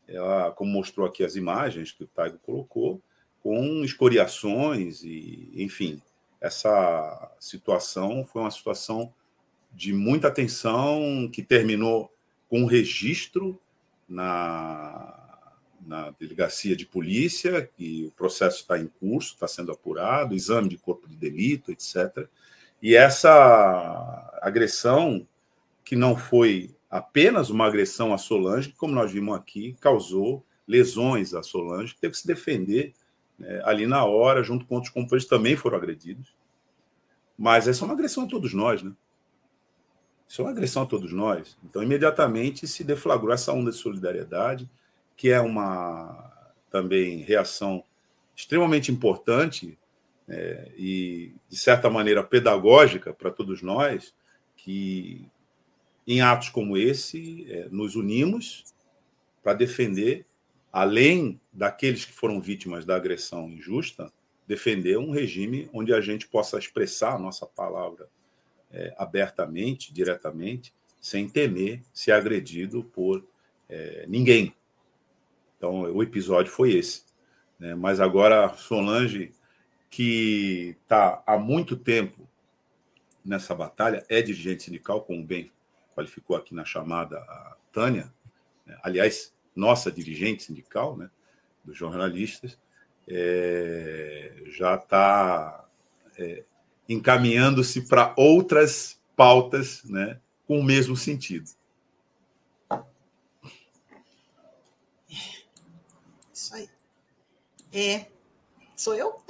[0.08, 3.00] ela, como mostrou aqui as imagens que o Taigo colocou,
[3.42, 6.02] com escoriações e, enfim,
[6.40, 9.12] essa situação foi uma situação
[9.72, 12.12] de muita atenção que terminou
[12.48, 13.60] com um registro
[14.08, 15.28] na,
[15.86, 20.78] na delegacia de polícia, e o processo está em curso, está sendo apurado, exame de
[20.78, 22.26] corpo de delito, etc.
[22.82, 25.26] E essa agressão,
[25.84, 31.34] que não foi apenas uma agressão à Solange, que, como nós vimos aqui, causou lesões
[31.34, 32.94] à Solange, que teve que se defender
[33.38, 36.34] né, ali na hora, junto com outros companheiros também foram agredidos.
[37.38, 38.92] Mas essa é uma agressão a todos nós, né?
[40.28, 41.56] Isso é uma agressão a todos nós.
[41.64, 44.68] Então, imediatamente se deflagrou essa onda de solidariedade,
[45.16, 47.82] que é uma também reação
[48.36, 49.78] extremamente importante
[50.28, 54.14] é, e, de certa maneira, pedagógica para todos nós,
[54.56, 55.26] que
[56.08, 58.64] em atos como esse, é, nos unimos
[59.42, 60.24] para defender,
[60.72, 64.10] além daqueles que foram vítimas da agressão injusta,
[64.46, 68.08] defender um regime onde a gente possa expressar a nossa palavra
[68.72, 73.22] é, abertamente, diretamente, sem temer ser agredido por
[73.68, 74.54] é, ninguém.
[75.58, 77.02] Então, o episódio foi esse.
[77.58, 77.74] Né?
[77.74, 79.34] Mas agora, Solange,
[79.90, 82.26] que está há muito tempo
[83.22, 85.52] nessa batalha, é dirigente sindical, como bem
[85.98, 88.12] qualificou aqui na chamada a Tânia,
[88.64, 88.78] né?
[88.84, 91.10] aliás, nossa dirigente sindical, né,
[91.64, 92.56] dos jornalistas,
[93.08, 95.66] é, já está
[96.16, 96.44] é,
[96.88, 101.50] encaminhando-se para outras pautas né, com o mesmo sentido.
[106.32, 106.68] Isso aí.
[107.72, 108.06] É,
[108.76, 109.20] sou eu?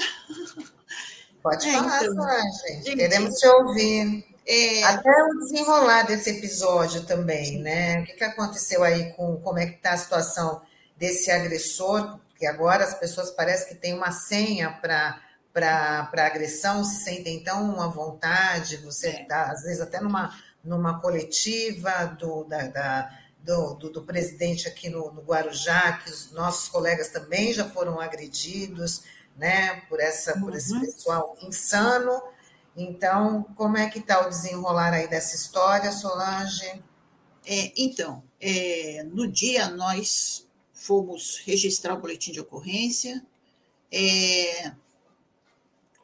[1.42, 2.26] Pode é, falar, então,
[2.66, 4.37] Gente, Queremos te ouvir.
[4.48, 4.82] É...
[4.84, 8.00] Até o desenrolar desse episódio também, né?
[8.00, 10.62] O que, que aconteceu aí com como é que está a situação
[10.96, 12.18] desse agressor?
[12.38, 15.20] Que agora as pessoas parecem que têm uma senha para
[15.52, 20.32] para agressão, se sentem tão à vontade, você está, às vezes, até numa,
[20.62, 23.10] numa coletiva do, da, da
[23.42, 27.98] do, do, do, presidente aqui no, no, Guarujá, que os nossos colegas também já foram
[27.98, 29.02] agredidos
[29.36, 30.80] né, por, essa, por esse uhum.
[30.80, 32.22] pessoal insano.
[32.80, 36.80] Então, como é que está o desenrolar aí dessa história, Solange?
[37.44, 43.26] É, então, é, no dia nós fomos registrar o boletim de ocorrência.
[43.90, 44.72] É,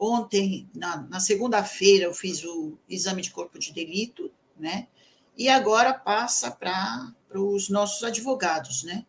[0.01, 4.89] ontem, na, na segunda-feira, eu fiz o exame de corpo de delito, né?
[5.37, 9.07] E agora passa para os nossos advogados, né?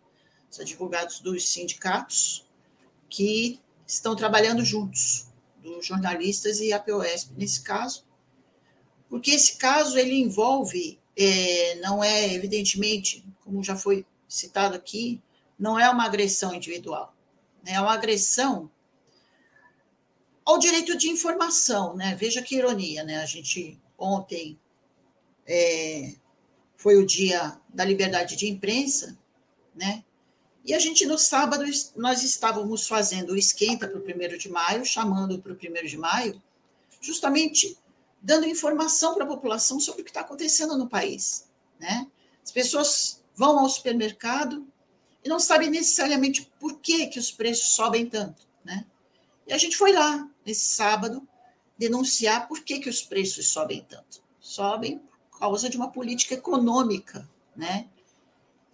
[0.55, 2.45] os advogados dos sindicatos,
[3.09, 5.24] que estão trabalhando juntos,
[5.66, 8.05] dos jornalistas e a POSP nesse caso,
[9.09, 15.22] porque esse caso ele envolve, é, não é evidentemente, como já foi citado aqui,
[15.57, 17.16] não é uma agressão individual,
[17.63, 17.74] né?
[17.74, 18.70] é uma agressão
[20.45, 22.16] ao direito de informação, né?
[22.16, 23.18] Veja que ironia, né?
[23.18, 24.59] A gente ontem
[25.47, 26.13] é,
[26.78, 29.18] foi o dia da liberdade de imprensa,
[29.74, 30.03] né?
[30.66, 31.63] E a gente, no sábado,
[31.95, 35.95] nós estávamos fazendo o esquenta para o primeiro de maio, chamando para o primeiro de
[35.95, 36.41] maio,
[36.99, 37.78] justamente
[38.20, 41.47] dando informação para a população sobre o que está acontecendo no país.
[41.80, 42.07] Né?
[42.43, 44.68] As pessoas vão ao supermercado
[45.24, 48.47] e não sabem necessariamente por que, que os preços sobem tanto.
[48.63, 48.88] Né?
[49.45, 51.28] E a gente foi lá, nesse sábado,
[51.78, 54.24] denunciar por que, que os preços sobem tanto.
[54.39, 54.99] Sobem
[55.30, 57.88] por causa de uma política econômica, né?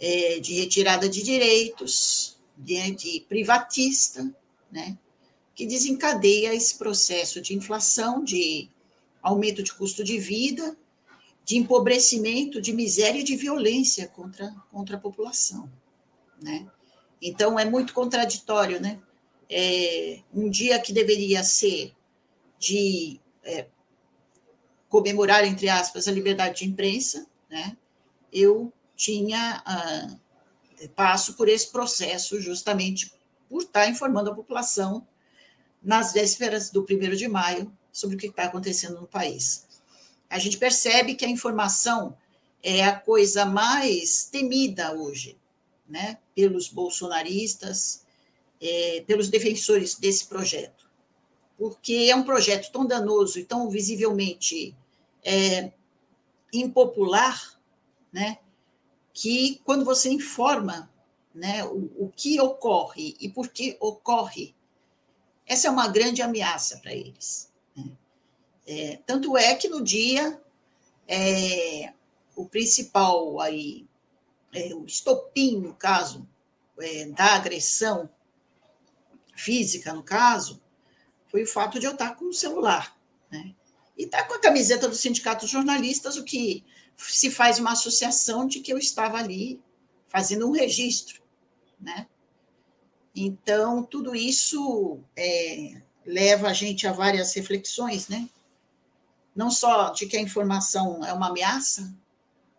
[0.01, 4.33] É, de retirada de direitos, de, de privatista,
[4.71, 4.97] né,
[5.53, 8.67] que desencadeia esse processo de inflação, de
[9.21, 10.75] aumento de custo de vida,
[11.45, 15.71] de empobrecimento, de miséria e de violência contra, contra a população.
[16.41, 16.67] Né?
[17.21, 18.81] Então, é muito contraditório.
[18.81, 18.99] Né?
[19.47, 21.93] É, um dia que deveria ser
[22.57, 23.67] de é,
[24.89, 27.77] comemorar, entre aspas, a liberdade de imprensa, né?
[28.31, 28.71] eu
[29.01, 30.15] tinha ah,
[30.95, 33.11] passo por esse processo justamente
[33.49, 35.07] por estar informando a população
[35.81, 39.65] nas vésperas do primeiro de maio sobre o que está acontecendo no país.
[40.29, 42.15] A gente percebe que a informação
[42.61, 45.35] é a coisa mais temida hoje,
[45.89, 48.05] né, pelos bolsonaristas,
[48.61, 50.87] é, pelos defensores desse projeto,
[51.57, 54.75] porque é um projeto tão danoso e tão visivelmente
[55.23, 55.71] é,
[56.53, 57.59] impopular,
[58.13, 58.37] né,
[59.13, 60.91] que quando você informa
[61.33, 64.55] né, o, o que ocorre e por que ocorre,
[65.45, 67.51] essa é uma grande ameaça para eles.
[67.75, 67.91] Né?
[68.67, 70.41] É, tanto é que no dia
[71.07, 71.93] é,
[72.35, 73.85] o principal aí,
[74.53, 76.27] é, o estopim, no caso,
[76.79, 78.09] é, da agressão
[79.35, 80.61] física, no caso,
[81.27, 82.97] foi o fato de eu estar com o celular.
[83.31, 83.55] Né?
[83.97, 86.63] E estar com a camiseta do Sindicato dos Jornalistas, o que
[87.09, 89.61] se faz uma associação de que eu estava ali
[90.07, 91.21] fazendo um registro,
[91.79, 92.07] né?
[93.15, 98.29] Então, tudo isso é, leva a gente a várias reflexões, né?
[99.35, 101.93] Não só de que a informação é uma ameaça,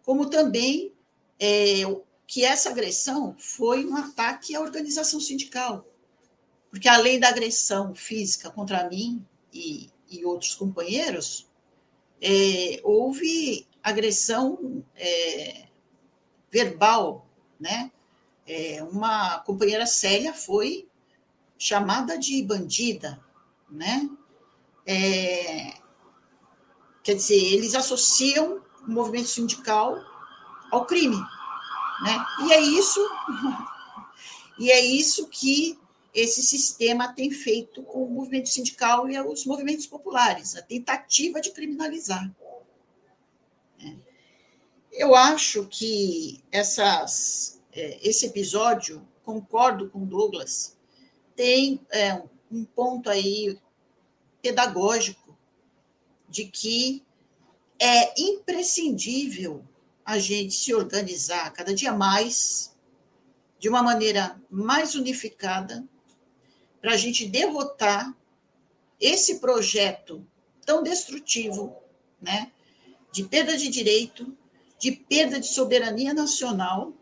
[0.02, 0.92] como também
[1.38, 1.82] é,
[2.26, 5.86] que essa agressão foi um ataque à organização sindical.
[6.70, 11.46] Porque, além da agressão física contra mim e, e outros companheiros,
[12.20, 15.66] é, houve agressão é,
[16.50, 17.26] verbal,
[17.58, 17.90] né?
[18.46, 20.88] É, uma companheira Célia foi
[21.58, 23.22] chamada de bandida,
[23.70, 24.08] né?
[24.86, 25.74] É,
[27.02, 29.96] quer dizer, eles associam o movimento sindical
[30.70, 31.16] ao crime,
[32.02, 32.26] né?
[32.46, 33.00] E é isso,
[34.58, 35.78] e é isso que
[36.12, 41.52] esse sistema tem feito com o movimento sindical e os movimentos populares, a tentativa de
[41.52, 42.30] criminalizar.
[44.92, 50.76] Eu acho que essas, é, esse episódio, concordo com Douglas,
[51.34, 53.58] tem é, um ponto aí
[54.42, 55.34] pedagógico
[56.28, 57.02] de que
[57.78, 59.64] é imprescindível
[60.04, 62.76] a gente se organizar cada dia mais,
[63.58, 65.88] de uma maneira mais unificada,
[66.82, 68.14] para a gente derrotar
[69.00, 70.26] esse projeto
[70.66, 71.74] tão destrutivo,
[72.20, 72.52] né,
[73.10, 74.36] de perda de direito,
[74.82, 76.92] de perda de soberania nacional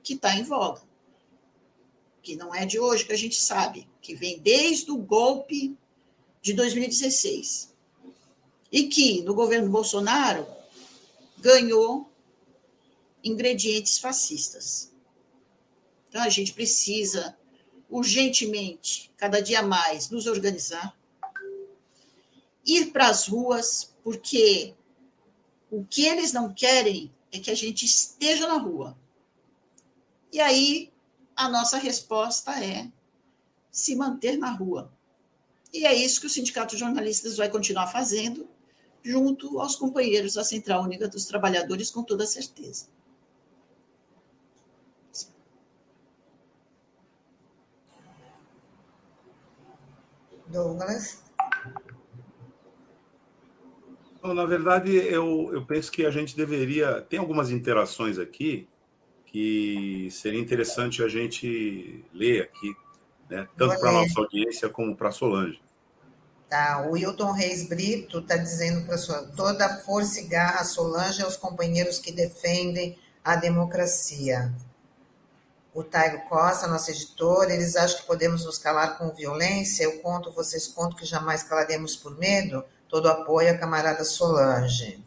[0.00, 0.80] que está em voga.
[2.22, 5.76] Que não é de hoje que a gente sabe, que vem desde o golpe
[6.40, 7.74] de 2016.
[8.70, 10.46] E que, no governo Bolsonaro,
[11.38, 12.08] ganhou
[13.24, 14.92] ingredientes fascistas.
[16.08, 17.36] Então, a gente precisa
[17.90, 20.96] urgentemente, cada dia mais, nos organizar,
[22.64, 24.74] ir para as ruas, porque
[25.68, 28.96] o que eles não querem é que a gente esteja na rua.
[30.32, 30.92] E aí
[31.34, 32.90] a nossa resposta é
[33.70, 34.90] se manter na rua.
[35.72, 38.48] E é isso que o Sindicato de Jornalistas vai continuar fazendo,
[39.04, 42.86] junto aos companheiros da Central Única dos Trabalhadores, com toda certeza.
[50.48, 51.25] Douglas?
[54.34, 57.00] Na verdade, eu, eu penso que a gente deveria.
[57.02, 58.68] Tem algumas interações aqui
[59.26, 62.74] que seria interessante a gente ler aqui,
[63.28, 63.46] né?
[63.56, 65.60] tanto para a nossa audiência como para a Solange.
[66.48, 71.36] Tá, o Wilton Reis Brito está dizendo para sua toda força e garra Solange aos
[71.36, 74.54] companheiros que defendem a democracia.
[75.74, 79.84] O Tairo Costa, nosso editor, eles acham que podemos nos calar com violência.
[79.84, 82.64] Eu conto, vocês contam que jamais calaremos por medo.
[82.88, 85.04] Todo apoio à camarada Solange.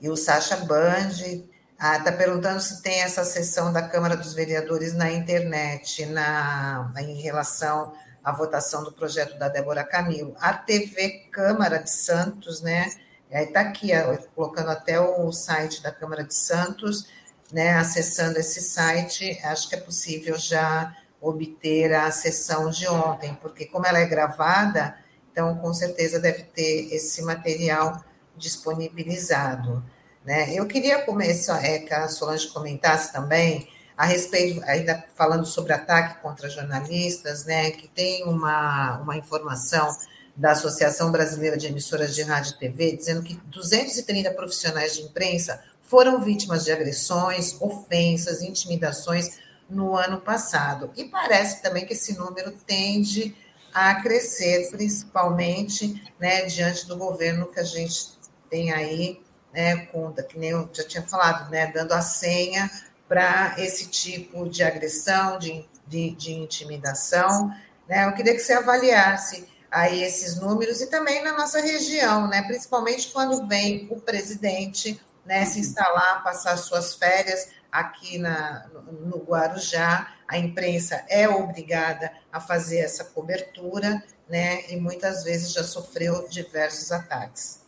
[0.00, 1.46] E o Sacha Band está
[1.78, 7.20] ah, tá perguntando se tem essa sessão da Câmara dos Vereadores na internet, na, em
[7.20, 7.92] relação
[8.26, 10.34] a votação do projeto da Débora Camilo.
[10.40, 12.90] A TV Câmara de Santos, né?
[13.30, 13.90] Está aqui,
[14.34, 17.06] colocando até o site da Câmara de Santos,
[17.52, 17.74] né?
[17.74, 23.86] Acessando esse site, acho que é possível já obter a sessão de ontem, porque como
[23.86, 24.96] ela é gravada,
[25.36, 28.02] então com certeza deve ter esse material
[28.34, 29.84] disponibilizado.
[30.24, 30.54] Né?
[30.54, 36.22] Eu queria começar, é, que a Solange comentasse também a respeito, ainda falando sobre ataque
[36.22, 39.94] contra jornalistas, né, que tem uma, uma informação
[40.34, 45.62] da Associação Brasileira de Emissoras de Rádio e TV, dizendo que 230 profissionais de imprensa
[45.82, 50.90] foram vítimas de agressões, ofensas, intimidações no ano passado.
[50.96, 53.34] E parece também que esse número tende
[53.76, 58.16] a crescer, principalmente né, diante do governo que a gente
[58.48, 59.20] tem aí,
[59.52, 62.70] né, com, que nem eu já tinha falado, né, dando a senha
[63.06, 67.54] para esse tipo de agressão, de, de, de, intimidação.
[67.86, 68.06] Né?
[68.06, 72.40] Eu queria que você avaliasse aí esses números e também na nossa região, né?
[72.44, 77.50] principalmente quando vem o presidente né, se instalar, passar suas férias
[77.80, 85.22] aqui na, no Guarujá, a imprensa é obrigada a fazer essa cobertura, né, e muitas
[85.22, 87.60] vezes já sofreu diversos ataques.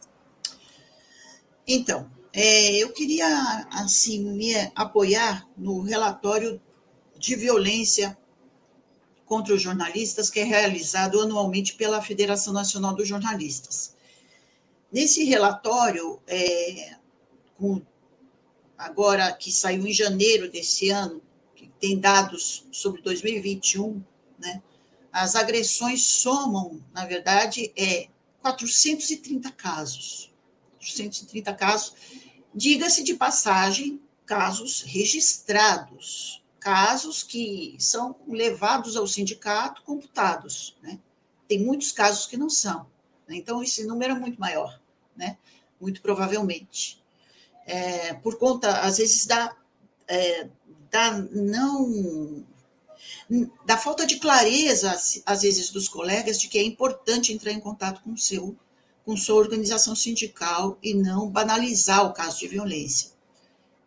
[1.66, 6.60] Então, é, eu queria, assim, me apoiar no relatório
[7.16, 8.16] de violência
[9.24, 13.94] contra os jornalistas, que é realizado anualmente pela Federação Nacional dos Jornalistas.
[14.90, 16.96] Nesse relatório, é,
[17.58, 17.82] com,
[18.78, 21.20] agora que saiu em janeiro desse ano,
[21.54, 24.02] que tem dados sobre 2021,
[24.38, 24.62] né,
[25.12, 28.08] as agressões somam, na verdade, é
[28.40, 30.32] 430 casos.
[30.78, 31.94] 430 casos
[32.54, 40.76] Diga-se de passagem, casos registrados, casos que são levados ao sindicato, computados.
[40.82, 40.98] Né?
[41.46, 42.86] Tem muitos casos que não são.
[43.28, 43.36] Né?
[43.36, 44.80] Então, esse número é muito maior,
[45.14, 45.38] né?
[45.80, 46.97] muito provavelmente.
[47.68, 49.54] É, por conta, às vezes, da,
[50.08, 50.48] é,
[50.90, 52.44] da não
[53.64, 54.90] da falta de clareza,
[55.26, 58.56] às vezes, dos colegas de que é importante entrar em contato com seu
[59.04, 63.10] com sua organização sindical e não banalizar o caso de violência.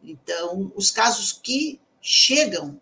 [0.03, 2.81] Então, os casos que chegam,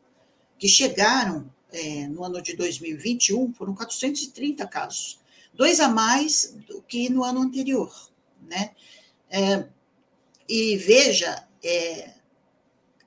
[0.57, 5.19] que chegaram é, no ano de 2021, foram 430 casos,
[5.53, 7.93] dois a mais do que no ano anterior,
[8.41, 8.71] né?
[9.29, 9.67] É,
[10.49, 12.15] e veja, é,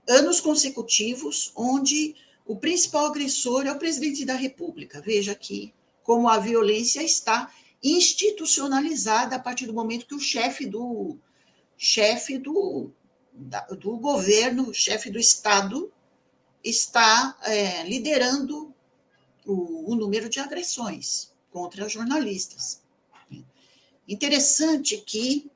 [0.09, 2.15] anos consecutivos onde
[2.47, 5.03] o principal agressor é o presidente da República.
[5.03, 5.75] Veja aqui
[6.05, 11.19] como a violência está institucionalizada a partir do momento que o chefe do
[11.77, 12.93] chefe do,
[13.79, 15.93] do governo, chefe do Estado,
[16.63, 18.73] está é, liderando
[19.45, 22.81] o, o, número de agressões contra jornalistas.
[24.07, 25.51] Interessante que,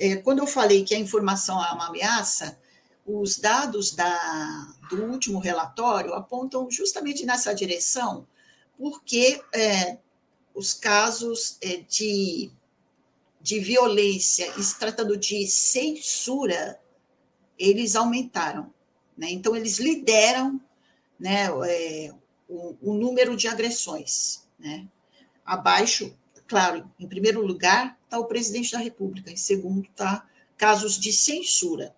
[0.00, 2.58] é, quando eu falei que a informação é uma ameaça,
[3.06, 8.26] os dados da, do último relatório apontam justamente nessa direção,
[8.78, 9.98] porque é,
[10.54, 12.50] os casos é, de,
[13.42, 16.80] de violência, se tratando de censura,
[17.58, 18.72] eles aumentaram.
[19.14, 19.30] Né?
[19.30, 20.58] Então, eles lideram
[21.18, 22.10] né, é,
[22.48, 24.48] o, o, número de agressões.
[24.58, 24.88] Né?
[25.44, 26.16] Abaixo,
[26.50, 31.94] claro, em primeiro lugar está o presidente da República, em segundo está casos de censura.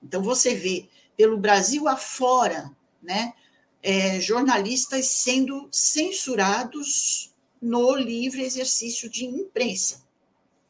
[0.00, 2.70] Então, você vê, pelo Brasil afora,
[3.02, 3.34] né,
[3.82, 10.06] é, jornalistas sendo censurados no livre exercício de imprensa.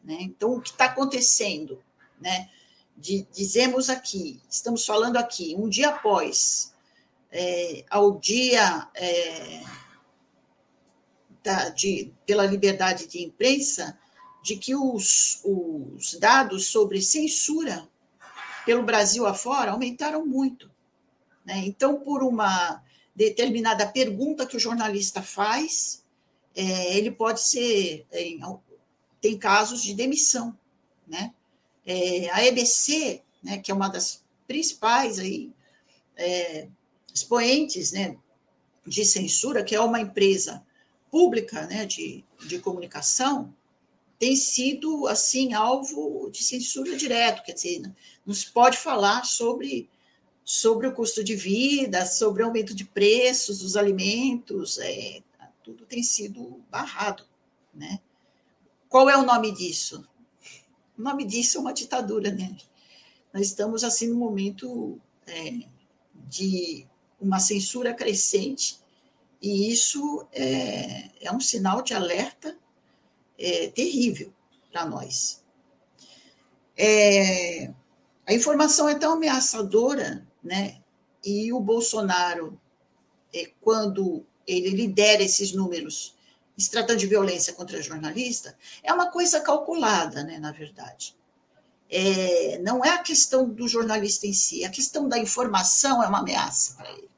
[0.03, 0.17] Né?
[0.23, 1.83] Então, o que está acontecendo?
[2.19, 2.49] Né?
[2.97, 6.73] De, dizemos aqui, estamos falando aqui, um dia após,
[7.31, 9.63] é, ao dia é,
[11.47, 13.97] da, de, pela liberdade de imprensa,
[14.43, 17.89] de que os, os dados sobre censura
[18.65, 20.69] pelo Brasil afora aumentaram muito.
[21.45, 21.59] Né?
[21.65, 22.83] Então, por uma
[23.15, 26.05] determinada pergunta que o jornalista faz,
[26.53, 28.05] é, ele pode ser.
[28.11, 28.29] É,
[29.21, 30.59] tem casos de demissão.
[31.07, 31.33] Né?
[31.87, 35.53] É, a EBC, né, que é uma das principais aí,
[36.17, 36.67] é,
[37.15, 38.17] expoentes né,
[38.85, 40.66] de censura, que é uma empresa
[41.11, 43.55] pública né, de, de comunicação,
[44.19, 47.83] tem sido, assim, alvo de censura direto, quer dizer,
[48.25, 49.89] não se pode falar sobre,
[50.45, 55.23] sobre o custo de vida, sobre o aumento de preços dos alimentos, é,
[55.63, 57.25] tudo tem sido barrado,
[57.75, 58.01] né?
[58.89, 60.07] Qual é o nome disso?
[60.97, 62.57] O nome disso é uma ditadura, né?
[63.35, 65.61] Nós estamos, assim, num momento é,
[66.29, 66.87] de
[67.21, 68.79] uma censura crescente,
[69.41, 72.57] e isso é, é um sinal de alerta
[73.39, 74.33] é, terrível
[74.73, 75.45] para nós.
[76.77, 77.73] É,
[78.27, 80.81] a informação é tão ameaçadora, né?
[81.25, 82.61] E o Bolsonaro,
[83.35, 86.15] é, quando ele lidera esses números,
[86.57, 90.39] se tratando de violência contra jornalista, é uma coisa calculada, né?
[90.39, 91.17] Na verdade.
[91.89, 96.19] É, não é a questão do jornalista em si, a questão da informação é uma
[96.19, 97.09] ameaça para ele.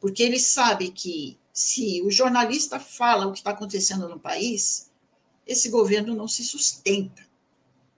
[0.00, 4.90] Porque ele sabe que se o jornalista fala o que está acontecendo no país,
[5.46, 7.28] esse governo não se sustenta.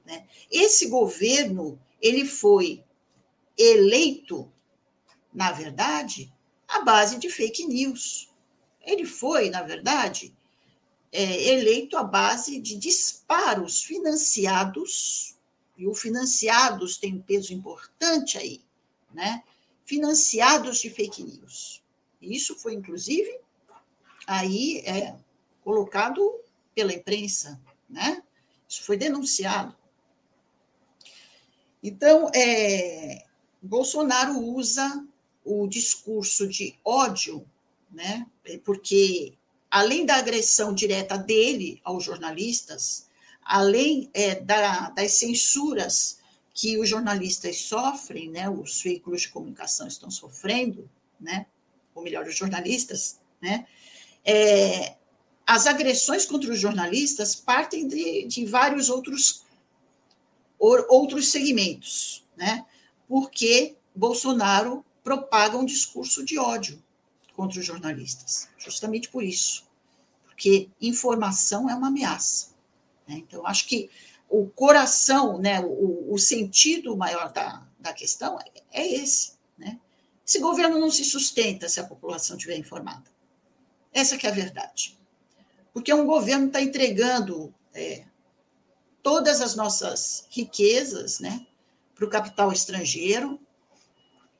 [0.04, 0.26] Né?
[0.50, 2.82] Esse governo ele foi
[3.56, 4.50] eleito,
[5.32, 6.32] na verdade,
[6.66, 8.28] à base de fake news.
[8.80, 10.34] Ele foi, na verdade,
[11.12, 15.36] é, eleito à base de disparos financiados,
[15.76, 18.60] e o financiados tem um peso importante aí,
[19.12, 19.44] né?
[19.84, 21.81] financiados de fake news.
[22.22, 23.38] Isso foi, inclusive,
[24.26, 25.16] aí é
[25.64, 26.40] colocado
[26.74, 28.22] pela imprensa, né?
[28.68, 29.76] Isso foi denunciado.
[31.82, 33.24] Então, é,
[33.60, 35.04] Bolsonaro usa
[35.44, 37.44] o discurso de ódio,
[37.90, 38.26] né?
[38.64, 39.34] Porque
[39.70, 43.08] além da agressão direta dele aos jornalistas,
[43.44, 46.18] além é, da, das censuras
[46.54, 48.48] que os jornalistas sofrem, né?
[48.48, 50.88] Os veículos de comunicação estão sofrendo,
[51.20, 51.46] né?
[51.94, 53.66] Ou melhor, os jornalistas, né?
[54.24, 54.96] É,
[55.46, 59.44] as agressões contra os jornalistas partem de, de vários outros,
[60.58, 62.64] outros segmentos, né?
[63.08, 66.82] porque Bolsonaro propaga um discurso de ódio
[67.34, 69.66] contra os jornalistas, justamente por isso,
[70.24, 72.54] porque informação é uma ameaça.
[73.06, 73.16] Né?
[73.16, 73.90] Então, acho que
[74.28, 79.32] o coração, né, o, o sentido maior da, da questão é, é esse.
[80.32, 83.04] Esse governo não se sustenta se a população estiver informada.
[83.92, 84.96] Essa que é a verdade
[85.72, 88.04] porque um governo está entregando é,
[89.02, 91.46] todas as nossas riquezas né,
[91.94, 93.40] para o capital estrangeiro.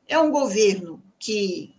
[0.06, 1.74] É um governo que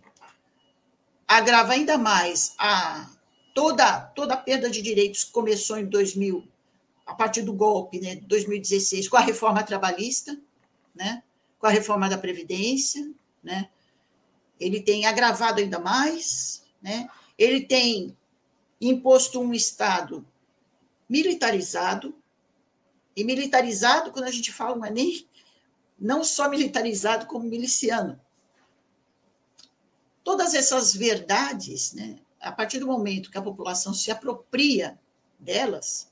[1.26, 3.08] agrava ainda mais a
[3.54, 6.46] toda, toda a perda de direitos que começou em 2000,
[7.06, 10.36] a partir do golpe, né, 2016, com a reforma trabalhista,
[10.94, 11.22] né,
[11.58, 13.08] com a reforma da Previdência.
[13.42, 13.68] Né,
[14.58, 18.16] ele tem agravado ainda mais, né, ele tem
[18.80, 20.26] imposto um Estado
[21.08, 22.14] militarizado,
[23.16, 25.26] e militarizado, quando a gente fala, não é nem
[25.98, 28.20] não só militarizado, como miliciano.
[30.24, 34.98] Todas essas verdades, né, a partir do momento que a população se apropria
[35.38, 36.10] delas,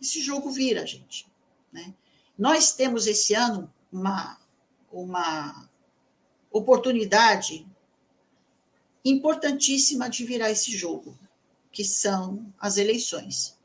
[0.00, 1.26] esse jogo vira, gente.
[1.72, 1.92] Né?
[2.38, 4.40] Nós temos esse ano uma,
[4.90, 5.68] uma
[6.50, 7.66] oportunidade
[9.04, 11.18] importantíssima de virar esse jogo
[11.72, 13.56] que são as eleições.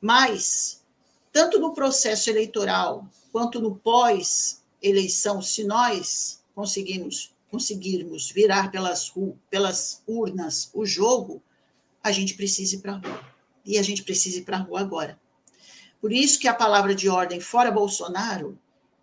[0.00, 0.84] Mas,
[1.32, 9.12] tanto no processo eleitoral quanto no pós-eleição, se nós conseguimos conseguirmos virar pelas,
[9.50, 11.42] pelas urnas o jogo,
[12.02, 13.24] a gente precisa ir para a rua.
[13.64, 15.18] E a gente precisa ir para a rua agora.
[16.00, 18.58] Por isso que a palavra de ordem fora Bolsonaro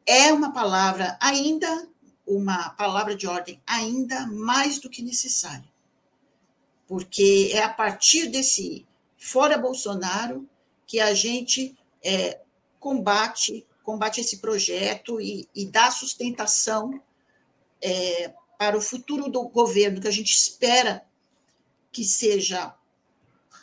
[0.06, 1.88] é uma palavra ainda,
[2.26, 5.70] uma palavra de ordem ainda mais do que necessária.
[6.88, 8.86] Porque é a partir desse
[9.18, 10.48] fora Bolsonaro
[10.86, 12.42] que a gente é,
[12.80, 17.00] combate combate esse projeto e, e dá sustentação
[17.80, 21.06] é, para o futuro do governo que a gente espera
[21.92, 22.76] que seja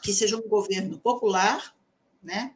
[0.00, 1.76] que seja um governo popular,
[2.20, 2.52] né,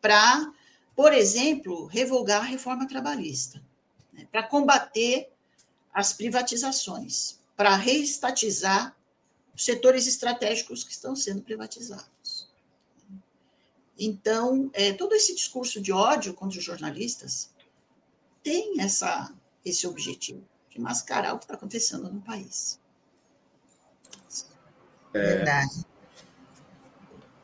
[0.00, 0.50] para,
[0.96, 3.62] por exemplo, revogar a reforma trabalhista,
[4.26, 5.30] para combater
[5.92, 8.96] as privatizações, para reestatizar
[9.56, 12.48] setores estratégicos que estão sendo privatizados.
[13.98, 17.50] Então, é, todo esse discurso de ódio contra os jornalistas
[18.42, 19.30] tem essa,
[19.62, 22.80] esse objetivo de mascarar o que está acontecendo no país.
[25.12, 25.18] É...
[25.18, 25.84] Verdade.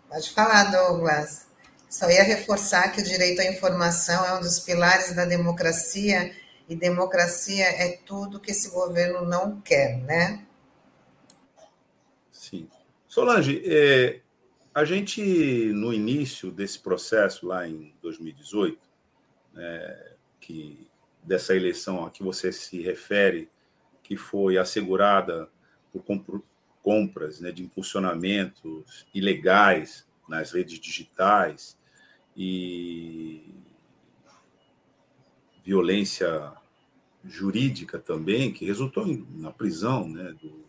[0.09, 1.47] Pode falar, Douglas.
[1.91, 6.35] Só ia reforçar que o direito à informação é um dos pilares da democracia
[6.69, 10.47] e democracia é tudo que esse governo não quer, né?
[12.31, 12.69] Sim.
[13.07, 14.21] Solange, é,
[14.75, 15.23] a gente,
[15.73, 18.79] no início desse processo, lá em 2018,
[19.57, 20.87] é, que,
[21.23, 23.49] dessa eleição a que você se refere,
[24.03, 25.49] que foi assegurada
[25.93, 26.05] por
[26.83, 31.77] compras né, de impulsionamentos ilegais nas redes digitais
[32.37, 33.55] e
[35.67, 36.53] violência
[37.25, 39.05] jurídica também, que resultou
[39.35, 40.65] na prisão né, do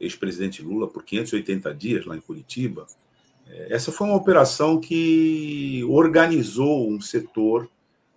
[0.00, 2.86] ex-presidente Lula por 580 dias lá em Curitiba.
[3.46, 7.68] É, essa foi uma operação que organizou um setor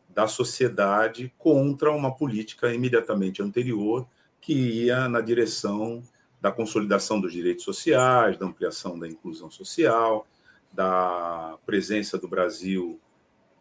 [0.07, 4.07] da sociedade contra uma política imediatamente anterior
[4.39, 6.01] que ia na direção
[6.39, 10.25] da consolidação dos direitos sociais, da ampliação da inclusão social,
[10.71, 12.99] da presença do Brasil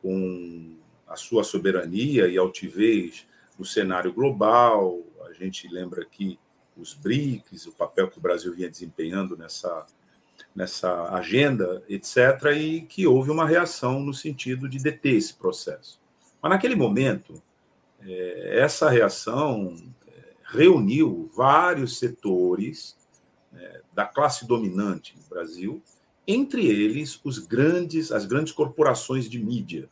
[0.00, 0.79] com
[1.10, 3.26] a sua soberania e altivez
[3.58, 5.00] no cenário global.
[5.28, 6.38] A gente lembra aqui
[6.76, 9.86] os BRICS, o papel que o Brasil vinha desempenhando nessa,
[10.54, 12.16] nessa agenda, etc.,
[12.56, 16.00] e que houve uma reação no sentido de deter esse processo.
[16.40, 17.42] Mas, naquele momento,
[18.00, 20.12] é, essa reação é,
[20.44, 22.96] reuniu vários setores
[23.52, 25.82] né, da classe dominante no Brasil,
[26.26, 29.90] entre eles os grandes, as grandes corporações de mídia,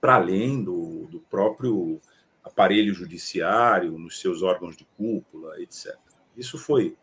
[0.00, 2.00] para além do, do próprio
[2.42, 5.96] aparelho judiciário, nos seus órgãos de cúpula, etc.
[6.36, 6.96] Isso foi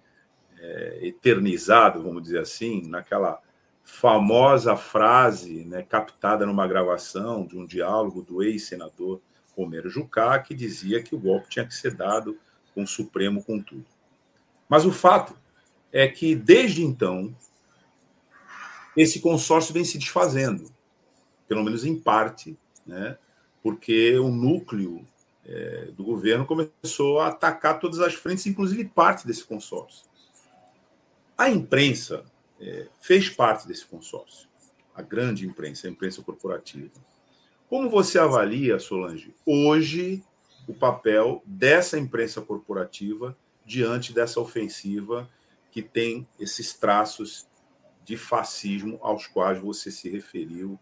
[0.60, 3.39] é, eternizado, vamos dizer assim, naquela
[3.84, 9.22] famosa frase né, captada numa gravação de um diálogo do ex-senador
[9.56, 12.38] Romero Jucá, que dizia que o golpe tinha que ser dado
[12.76, 13.86] com o Supremo com tudo.
[14.68, 15.36] Mas o fato
[15.91, 17.34] é que, desde então,
[18.95, 20.72] esse consórcio vem se desfazendo,
[21.48, 22.58] pelo menos em parte,
[22.88, 23.18] né?
[23.62, 25.04] porque o núcleo
[25.46, 30.06] é, do governo começou a atacar todas as frentes, inclusive parte desse consórcio.
[31.38, 32.24] A imprensa
[32.60, 34.48] é, fez parte desse consórcio,
[34.96, 36.94] a grande imprensa, a imprensa corporativa.
[37.70, 40.24] Como você avalia, Solange, hoje
[40.68, 45.30] o papel dessa imprensa corporativa diante dessa ofensiva
[45.72, 47.46] que tem esses traços
[48.06, 50.80] de fascismo aos quais você se referiu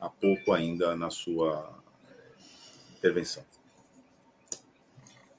[0.00, 1.82] há pouco ainda na sua
[2.96, 3.44] intervenção.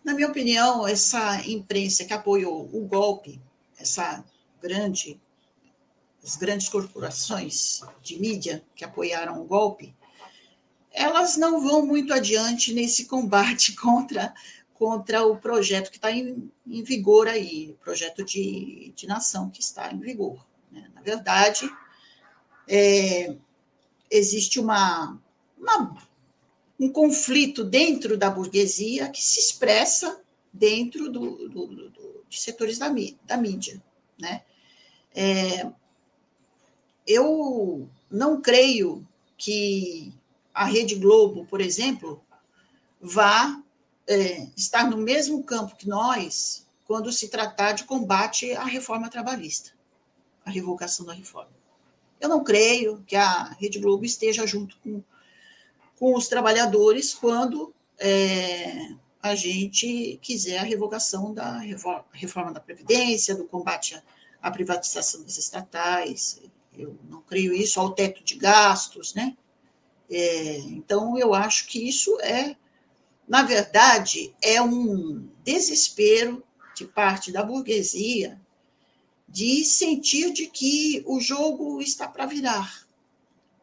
[0.03, 3.41] Na minha opinião, essa imprensa que apoiou o golpe,
[3.77, 4.23] essa
[4.61, 5.19] grande,
[6.23, 9.93] as grandes corporações de mídia que apoiaram o golpe,
[10.91, 14.33] elas não vão muito adiante nesse combate contra,
[14.73, 19.91] contra o projeto que está em, em, vigor aí, projeto de, de nação que está
[19.91, 20.43] em vigor.
[20.71, 20.89] Né?
[20.95, 21.69] Na verdade,
[22.67, 23.35] é,
[24.09, 25.19] existe uma,
[25.57, 25.97] uma,
[26.79, 32.87] um conflito dentro da burguesia que se expressa dentro do, do, do de setores da,
[33.23, 33.81] da mídia.
[34.19, 34.43] Né?
[35.15, 35.71] É,
[37.05, 40.13] eu não creio que
[40.53, 42.21] a Rede Globo, por exemplo,
[42.99, 43.61] vá
[44.07, 49.71] é, estar no mesmo campo que nós quando se tratar de combate à reforma trabalhista,
[50.45, 51.56] à revogação da reforma.
[52.19, 55.03] Eu não creio que a Rede Globo esteja junto com,
[55.97, 58.89] com os trabalhadores quando é,
[59.21, 61.59] a gente quiser a revogação da
[62.11, 64.01] reforma da Previdência, do combate
[64.41, 66.41] à, privatização das estatais.
[66.75, 69.35] Eu não creio isso, ao teto de gastos, né?
[70.09, 72.55] É, então, eu acho que isso é,
[73.27, 76.43] na verdade, é um desespero
[76.75, 78.39] de parte da burguesia
[79.37, 82.87] de sentir de que o jogo está para virar,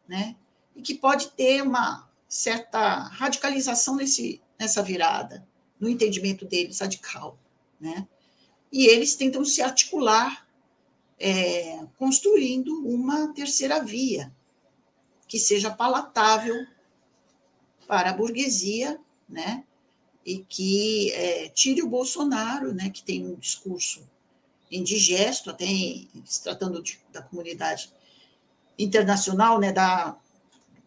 [0.07, 0.37] né?
[0.73, 5.45] E que pode ter uma certa radicalização nesse, nessa virada,
[5.77, 7.37] no entendimento deles radical,
[7.77, 8.07] né?
[8.71, 10.47] E eles tentam se articular,
[11.19, 14.33] é, construindo uma terceira via
[15.27, 16.65] que seja palatável
[17.85, 18.97] para a burguesia,
[19.27, 19.65] né?
[20.25, 22.89] E que é, tire o Bolsonaro, né?
[22.89, 24.09] Que tem um discurso
[24.71, 27.91] indigesto, até em, se tratando de, da comunidade
[28.77, 30.15] internacional, né, da,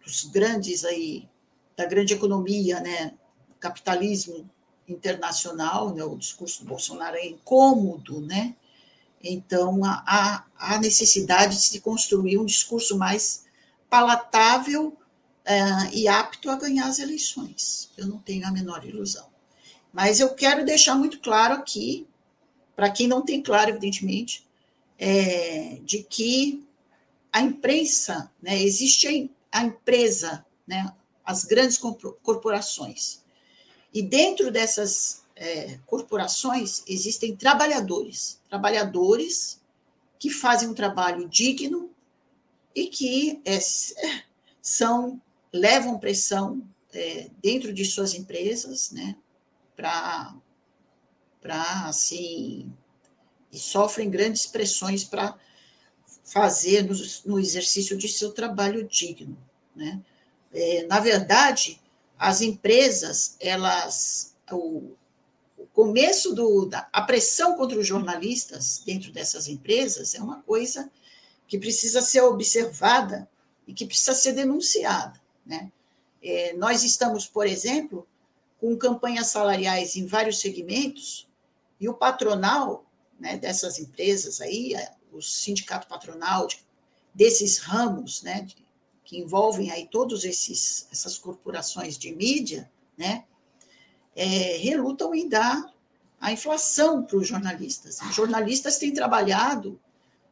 [0.04, 1.28] dos grandes aí,
[1.76, 3.14] da grande economia, né,
[3.60, 4.48] capitalismo
[4.86, 8.54] internacional, né, o discurso do Bolsonaro é incômodo, né,
[9.22, 13.46] então há, há necessidade de se construir um discurso mais
[13.90, 17.90] palatável uh, e apto a ganhar as eleições.
[17.96, 19.26] Eu não tenho a menor ilusão.
[19.92, 22.06] Mas eu quero deixar muito claro aqui
[22.78, 24.46] para quem não tem claro, evidentemente,
[24.96, 26.64] é, de que
[27.32, 31.76] a imprensa, né, existe a, empresa, né, as grandes
[32.22, 33.20] corporações,
[33.92, 39.60] E dentro dessas é, corporações existem trabalhadores, trabalhadores
[40.16, 41.90] que fazem um trabalho digno
[42.72, 43.58] e que é,
[44.62, 45.20] são
[45.52, 46.62] levam pressão
[46.92, 49.16] é, dentro de suas empresas, né,
[49.74, 50.32] para
[51.40, 52.72] para assim
[53.52, 55.36] e sofrem grandes pressões para
[56.24, 59.36] fazer no, no, exercício de seu trabalho digno,
[59.74, 60.00] né?
[60.52, 61.80] É, na verdade,
[62.18, 64.92] as empresas, elas o,
[65.56, 70.90] o começo do da, a pressão contra os jornalistas dentro dessas empresas é uma coisa
[71.46, 73.28] que precisa ser observada
[73.66, 75.70] e que precisa ser denunciada, né?
[76.22, 78.06] É, nós estamos, por exemplo,
[78.60, 81.27] com campanhas salariais em vários segmentos
[81.80, 82.84] e o patronal
[83.18, 84.74] né, dessas empresas aí,
[85.12, 86.64] o sindicato patronal de,
[87.14, 88.56] desses ramos, né, de,
[89.04, 93.24] que envolvem aí todos esses essas corporações de mídia, né,
[94.14, 95.72] é, relutam em dar
[96.20, 98.00] a inflação para os jornalistas.
[98.02, 99.80] Os jornalistas têm trabalhado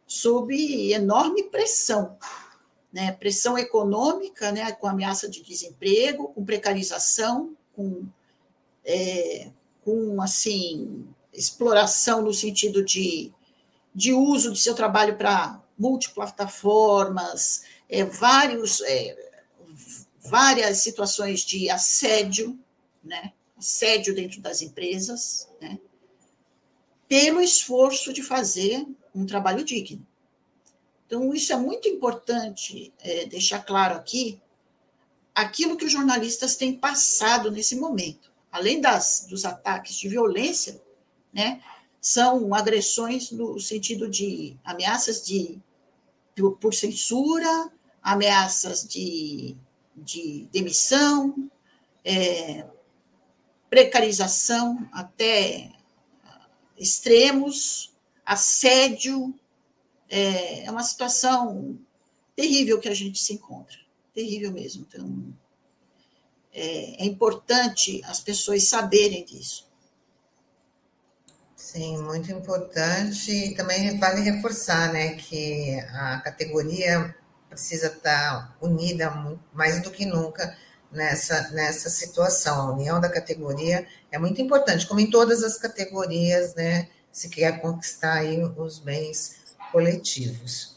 [0.06, 0.54] sob
[0.92, 2.16] enorme pressão,
[2.92, 8.04] né, pressão econômica, né, com ameaça de desemprego, com precarização, com,
[8.84, 9.50] é,
[9.84, 11.06] com assim
[11.36, 13.32] exploração no sentido de,
[13.94, 19.30] de uso de seu trabalho para multiplataformas, é, vários, é,
[20.20, 22.58] várias situações de assédio,
[23.04, 23.32] né?
[23.56, 25.78] assédio dentro das empresas, né?
[27.08, 28.84] pelo esforço de fazer
[29.14, 30.04] um trabalho digno.
[31.06, 34.40] Então, isso é muito importante é, deixar claro aqui
[35.32, 38.32] aquilo que os jornalistas têm passado nesse momento.
[38.50, 40.82] Além das, dos ataques de violência,
[41.36, 41.60] né,
[42.00, 45.60] são agressões no sentido de ameaças de,
[46.34, 47.70] por, por censura,
[48.02, 49.54] ameaças de,
[49.94, 51.50] de demissão,
[52.02, 52.66] é,
[53.68, 55.72] precarização até
[56.78, 57.92] extremos,
[58.24, 59.34] assédio,
[60.08, 61.78] é, é uma situação
[62.34, 63.76] terrível que a gente se encontra,
[64.14, 64.86] terrível mesmo.
[64.88, 65.34] Então,
[66.52, 69.65] é, é importante as pessoas saberem disso.
[71.66, 73.32] Sim, muito importante.
[73.32, 77.12] E também vale reforçar né, que a categoria
[77.48, 79.12] precisa estar unida
[79.52, 80.56] mais do que nunca
[80.92, 82.60] nessa, nessa situação.
[82.60, 87.60] A união da categoria é muito importante, como em todas as categorias, né, se quer
[87.60, 89.34] conquistar aí os bens
[89.72, 90.76] coletivos.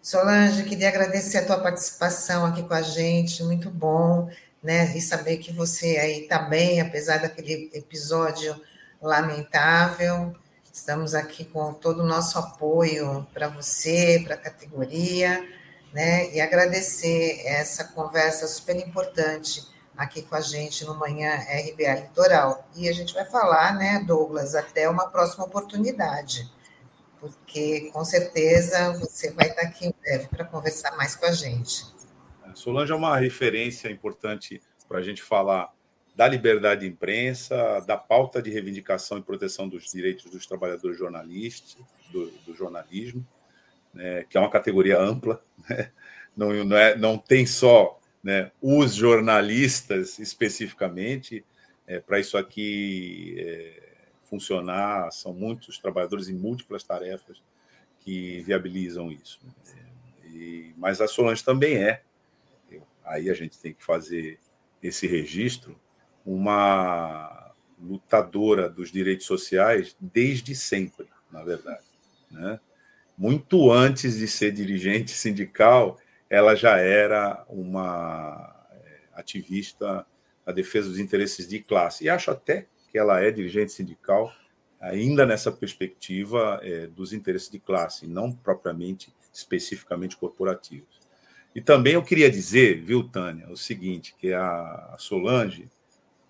[0.00, 4.30] Solange, queria agradecer a tua participação aqui com a gente, muito bom,
[4.62, 4.96] né?
[4.96, 8.58] E saber que você aí está bem, apesar daquele episódio
[9.06, 10.34] lamentável.
[10.72, 15.46] Estamos aqui com todo o nosso apoio para você, para a categoria,
[15.92, 16.32] né?
[16.34, 19.62] E agradecer essa conversa super importante
[19.96, 22.68] aqui com a gente no Manhã RBA Litoral.
[22.74, 26.52] E a gente vai falar, né, Douglas, até uma próxima oportunidade
[27.24, 31.86] porque com certeza você vai estar aqui em breve para conversar mais com a gente.
[32.54, 35.72] Solange é uma referência importante para a gente falar
[36.14, 41.76] da liberdade de imprensa, da pauta de reivindicação e proteção dos direitos dos trabalhadores jornalistas,
[42.10, 43.26] do, do jornalismo,
[43.92, 45.90] né, que é uma categoria ampla, né,
[46.36, 51.44] não, não, é, não tem só né, os jornalistas especificamente,
[51.86, 53.82] é, para isso aqui é,
[54.24, 57.42] funcionar, são muitos trabalhadores em múltiplas tarefas
[58.00, 59.40] que viabilizam isso.
[60.24, 62.02] E, mas a Solange também é,
[63.04, 64.38] aí a gente tem que fazer
[64.82, 65.78] esse registro,
[66.24, 71.84] uma lutadora dos direitos sociais desde sempre, na verdade.
[72.30, 72.58] Né?
[73.16, 75.98] Muito antes de ser dirigente sindical,
[76.28, 80.06] ela já era uma é, ativista
[80.46, 82.04] na defesa dos interesses de classe.
[82.04, 84.32] E acho até que ela é dirigente sindical,
[84.80, 91.00] ainda nessa perspectiva é, dos interesses de classe, não propriamente, especificamente corporativos.
[91.54, 95.68] E também eu queria dizer, viu, Tânia, o seguinte, que a Solange,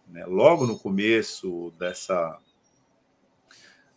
[0.08, 2.38] né, logo no começo dessa,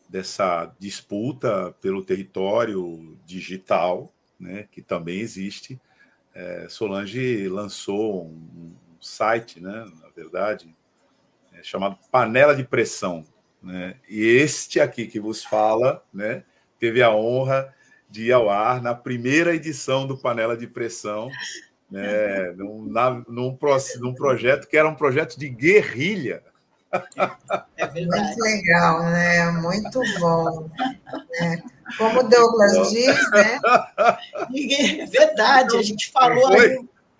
[0.07, 5.79] dessa disputa pelo território digital, né, que também existe,
[6.33, 10.75] é, Solange lançou um, um site, né, na verdade,
[11.53, 13.25] é, chamado Panela de Pressão.
[13.61, 13.95] Né?
[14.07, 16.43] E este aqui que vos fala né,
[16.79, 17.73] teve a honra
[18.09, 21.29] de ir ao ar na primeira edição do Panela de Pressão,
[21.89, 23.57] né, num, na, num,
[23.99, 26.43] num projeto que era um projeto de guerrilha.
[27.77, 29.51] É Muito legal, né?
[29.51, 30.69] Muito bom.
[31.41, 31.57] É.
[31.97, 33.59] Como o Douglas diz, né?
[34.99, 36.77] É verdade, a gente falou aí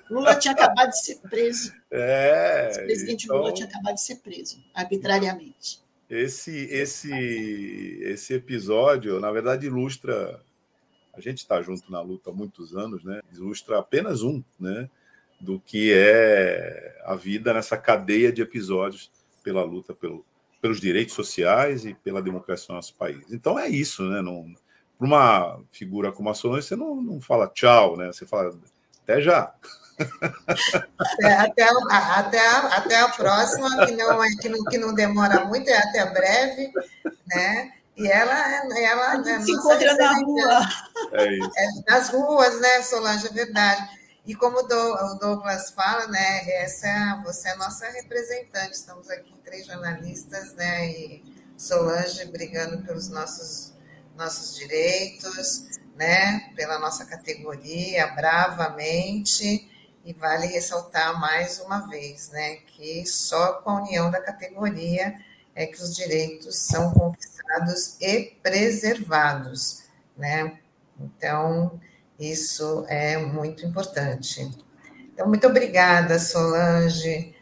[0.10, 1.74] Lula tinha acabado de ser preso.
[1.92, 2.72] É.
[2.74, 5.82] O presidente então, Lula tinha acabado de ser preso, arbitrariamente.
[6.10, 10.42] Esse, esse, esse episódio, na verdade, ilustra.
[11.18, 13.22] A gente está junto na luta há muitos anos, né?
[13.34, 14.90] Ilustra apenas um, né?
[15.40, 19.12] Do que é a vida nessa cadeia de episódios
[19.44, 20.26] pela luta pelo,
[20.62, 23.32] pelos direitos sociais e pela democracia do nosso país.
[23.32, 24.22] Então é isso, né?
[24.98, 28.08] Para uma figura como a Solange, você não, não fala tchau, né?
[28.08, 28.58] Você fala
[29.04, 29.54] até já.
[30.98, 35.68] Até, até, até, até a próxima, que não, é, que, não, que não demora muito,
[35.70, 36.72] é até breve,
[37.26, 37.74] né?
[37.98, 40.60] E ela, ela né, se encontra na rua.
[41.14, 41.52] É isso.
[41.58, 43.98] É, nas ruas, né, Solange, é verdade.
[44.24, 48.74] E como o Douglas fala, né, essa, você é a nossa representante.
[48.74, 51.24] Estamos aqui três jornalistas, né, e
[51.58, 53.74] Solange brigando pelos nossos,
[54.16, 55.64] nossos direitos,
[55.96, 59.72] né, pela nossa categoria, bravamente.
[60.06, 65.16] E vale ressaltar mais uma vez, né, que só com a união da categoria
[65.56, 67.37] é que os direitos são conquistados
[68.02, 69.84] e preservados,
[70.18, 70.60] né?
[71.00, 71.80] Então,
[72.20, 74.50] isso é muito importante.
[75.14, 77.36] Então, muito obrigada, Solange.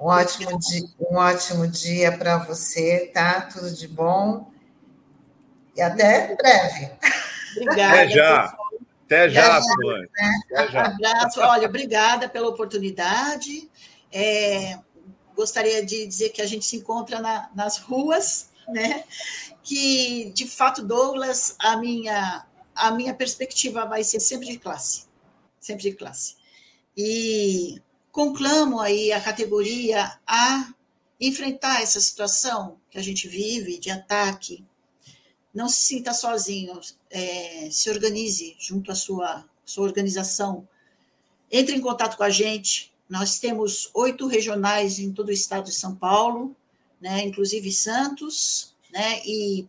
[0.00, 3.40] Um ótimo dia, um ótimo dia para você, tá?
[3.40, 4.50] Tudo de bom.
[5.76, 6.90] E até breve.
[7.56, 7.94] Obrigada.
[7.94, 8.42] Até já.
[8.42, 8.68] Pessoal.
[9.06, 10.10] Até já, Solange.
[10.52, 10.86] Até já.
[10.86, 11.40] Abraço.
[11.40, 13.68] Olha, obrigada pela oportunidade.
[14.12, 14.78] É,
[15.34, 19.04] gostaria de dizer que a gente se encontra na, nas ruas, né?
[19.62, 25.06] Que, de fato, Douglas, a minha, a minha perspectiva vai ser sempre de classe.
[25.60, 26.36] Sempre de classe.
[26.96, 30.72] E conclamo aí a categoria a
[31.20, 34.64] enfrentar essa situação que a gente vive de ataque
[35.54, 36.78] não se sinta sozinho,
[37.10, 40.68] é, se organize junto à sua, sua organização,
[41.50, 42.92] entre em contato com a gente.
[43.08, 46.54] Nós temos oito regionais em todo o estado de São Paulo,
[47.00, 49.66] né, inclusive Santos, né, e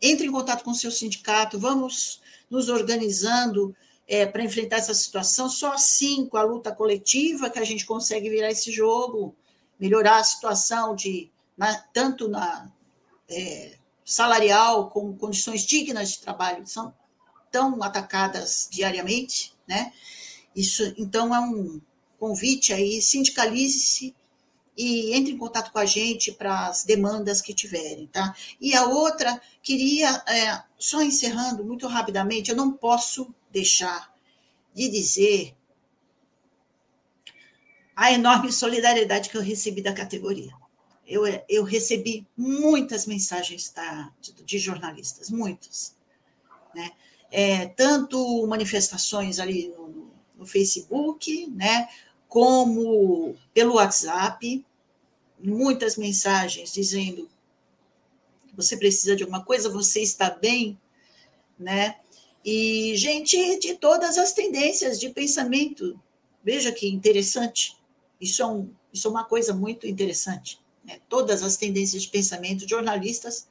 [0.00, 2.20] entre em contato com o seu sindicato, vamos
[2.50, 3.74] nos organizando
[4.06, 5.48] é, para enfrentar essa situação.
[5.48, 9.34] Só assim, com a luta coletiva, que a gente consegue virar esse jogo,
[9.78, 12.70] melhorar a situação de na, tanto na
[13.28, 16.92] é, salarial, com condições dignas de trabalho, são
[17.50, 19.92] tão atacadas diariamente, né?
[20.54, 21.80] Isso, então, é um
[22.18, 24.14] convite aí, sindicalize-se
[24.76, 28.34] e entre em contato com a gente para as demandas que tiverem, tá?
[28.60, 34.12] E a outra, queria, é, só encerrando muito rapidamente, eu não posso deixar
[34.74, 35.54] de dizer
[37.94, 40.62] a enorme solidariedade que eu recebi da categoria
[41.12, 43.72] eu, eu recebi muitas mensagens
[44.20, 45.94] de, de jornalistas, muitas.
[46.74, 46.90] Né?
[47.30, 51.88] É, tanto manifestações ali no, no, Facebook, né,
[52.32, 54.64] como pelo WhatsApp,
[55.38, 57.28] muitas mensagens dizendo
[58.54, 60.78] você precisa de alguma coisa, você está bem,
[61.58, 61.96] né?
[62.44, 65.98] E gente de todas as tendências de pensamento.
[66.44, 67.76] Veja que interessante.
[68.20, 72.68] Isso é, um, isso é uma coisa muito interessante né, todas as tendências de pensamento,
[72.68, 73.46] jornalistas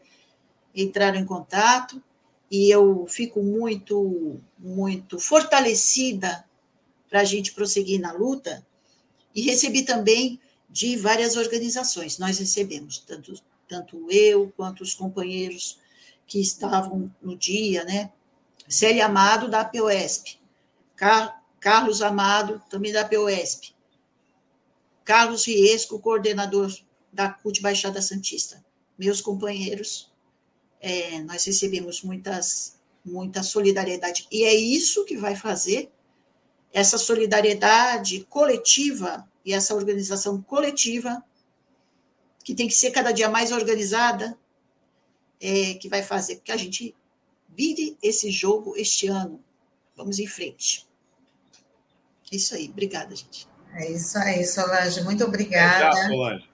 [0.75, 2.01] entraram em contato
[2.49, 6.45] e eu fico muito, muito fortalecida
[7.09, 8.65] para a gente prosseguir na luta.
[9.33, 10.39] E recebi também
[10.69, 13.33] de várias organizações, nós recebemos, tanto,
[13.67, 15.79] tanto eu quanto os companheiros
[16.25, 18.11] que estavam no dia, né?
[18.67, 20.39] Célia Amado, da POSP,
[20.95, 23.75] Car Carlos Amado, também da POSP,
[25.05, 26.73] Carlos Riesco, coordenador
[27.13, 28.63] da CUT Baixada Santista.
[28.97, 30.11] Meus companheiros,
[30.79, 34.27] é, nós recebemos muitas, muita solidariedade.
[34.31, 35.91] E é isso que vai fazer
[36.73, 41.23] essa solidariedade coletiva e essa organização coletiva,
[42.43, 44.37] que tem que ser cada dia mais organizada,
[45.39, 46.95] é, que vai fazer com que a gente
[47.49, 49.43] vire esse jogo este ano.
[49.95, 50.87] Vamos em frente.
[52.31, 52.69] Isso aí.
[52.69, 53.47] Obrigada, gente.
[53.73, 55.01] É isso aí, Solange.
[55.03, 55.85] Muito obrigada.
[55.87, 56.51] É, já, Solange.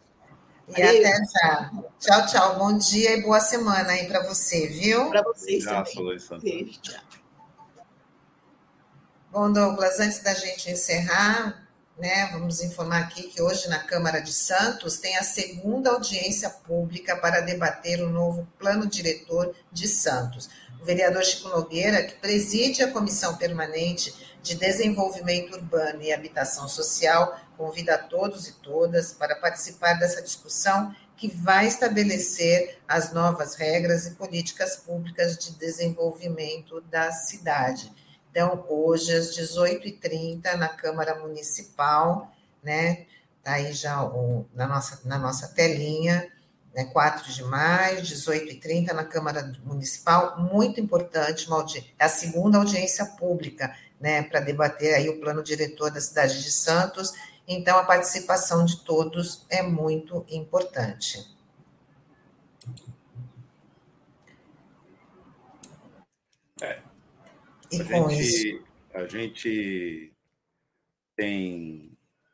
[0.75, 1.71] E até já.
[1.99, 2.57] Tchau, tchau.
[2.57, 5.09] Bom dia e boa semana aí para você, viu?
[5.09, 6.17] Para vocês já, também.
[6.41, 7.01] Beijo, tchau.
[9.39, 11.63] Bom, Douglas, antes da gente encerrar,
[11.95, 17.15] né, vamos informar aqui que hoje na Câmara de Santos tem a segunda audiência pública
[17.15, 20.49] para debater o novo plano diretor de Santos.
[20.81, 24.11] O vereador Chico Nogueira, que preside a comissão permanente
[24.41, 30.95] de Desenvolvimento Urbano e Habitação Social, convida a todos e todas para participar dessa discussão
[31.15, 37.91] que vai estabelecer as novas regras e políticas públicas de desenvolvimento da cidade.
[38.29, 42.31] Então, hoje, às 18h30, na Câmara Municipal,
[42.63, 43.05] né?
[43.37, 46.29] Está aí já o, na, nossa, na nossa telinha,
[46.75, 51.65] né, 4 de maio, 18h30, na Câmara Municipal, muito importante, uma
[51.97, 56.51] é a segunda audiência pública, né, para debater aí o plano diretor da cidade de
[56.51, 57.13] Santos,
[57.47, 61.36] então a participação de todos é muito importante.
[67.71, 68.63] E a gente, isso?
[68.93, 70.13] A gente
[71.15, 71.91] tem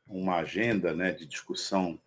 [0.08, 2.00] uma agenda né, de discussão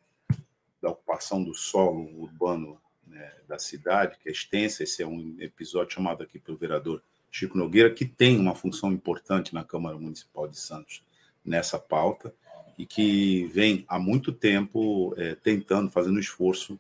[0.81, 4.83] da ocupação do solo urbano né, da cidade, que é extensa.
[4.83, 9.55] Esse é um episódio chamado aqui pelo vereador Chico Nogueira, que tem uma função importante
[9.55, 11.03] na Câmara Municipal de Santos
[11.45, 12.33] nessa pauta
[12.79, 16.79] e que vem há muito tempo é, tentando, fazendo esforço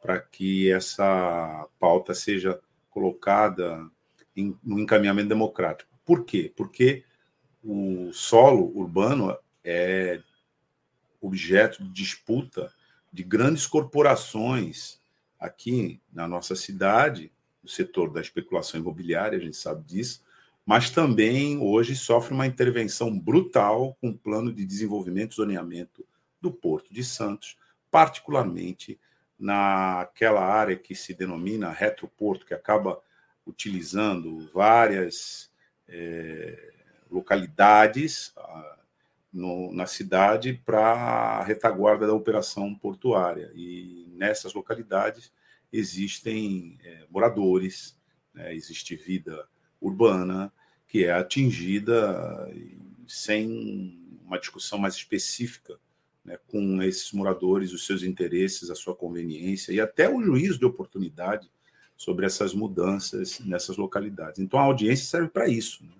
[0.00, 2.60] para que essa pauta seja
[2.90, 3.88] colocada
[4.36, 5.90] em, no encaminhamento democrático.
[6.04, 6.52] Por quê?
[6.56, 7.04] Porque
[7.62, 10.20] o solo urbano é
[11.20, 12.72] objeto de disputa
[13.12, 15.00] de grandes corporações
[15.38, 17.30] aqui na nossa cidade,
[17.62, 20.24] no setor da especulação imobiliária, a gente sabe disso,
[20.64, 26.06] mas também hoje sofre uma intervenção brutal com o plano de desenvolvimento e zoneamento
[26.40, 27.56] do Porto de Santos,
[27.90, 28.98] particularmente
[29.38, 33.00] naquela área que se denomina retroporto, que acaba
[33.46, 35.50] utilizando várias
[35.88, 36.72] é,
[37.10, 38.34] localidades
[39.32, 43.50] no, na cidade para a retaguarda da operação portuária.
[43.54, 45.32] E nessas localidades
[45.72, 47.98] existem é, moradores,
[48.34, 49.48] né, existe vida
[49.80, 50.52] urbana
[50.86, 52.50] que é atingida
[53.08, 55.78] sem uma discussão mais específica
[56.22, 60.66] né, com esses moradores, os seus interesses, a sua conveniência e até o juízo de
[60.66, 61.50] oportunidade
[62.02, 64.40] sobre essas mudanças nessas localidades.
[64.40, 65.84] Então a audiência serve para isso.
[65.84, 65.92] Né?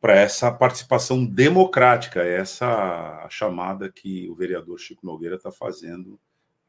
[0.00, 6.16] para essa participação democrática, essa chamada que o vereador Chico Nogueira está fazendo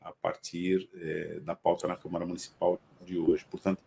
[0.01, 3.45] a partir é, da pauta na Câmara Municipal de hoje.
[3.47, 3.83] Portanto,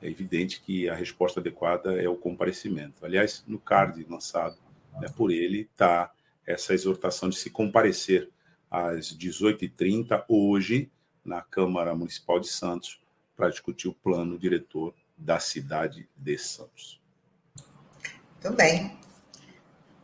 [0.00, 3.04] é evidente que a resposta adequada é o comparecimento.
[3.04, 4.56] Aliás, no card lançado
[4.98, 6.10] né, por ele está
[6.46, 8.30] essa exortação de se comparecer
[8.70, 10.90] às 18h30 hoje
[11.22, 13.03] na Câmara Municipal de Santos
[13.36, 17.00] para discutir o plano diretor da cidade de Santos.
[18.42, 18.98] Muito bem.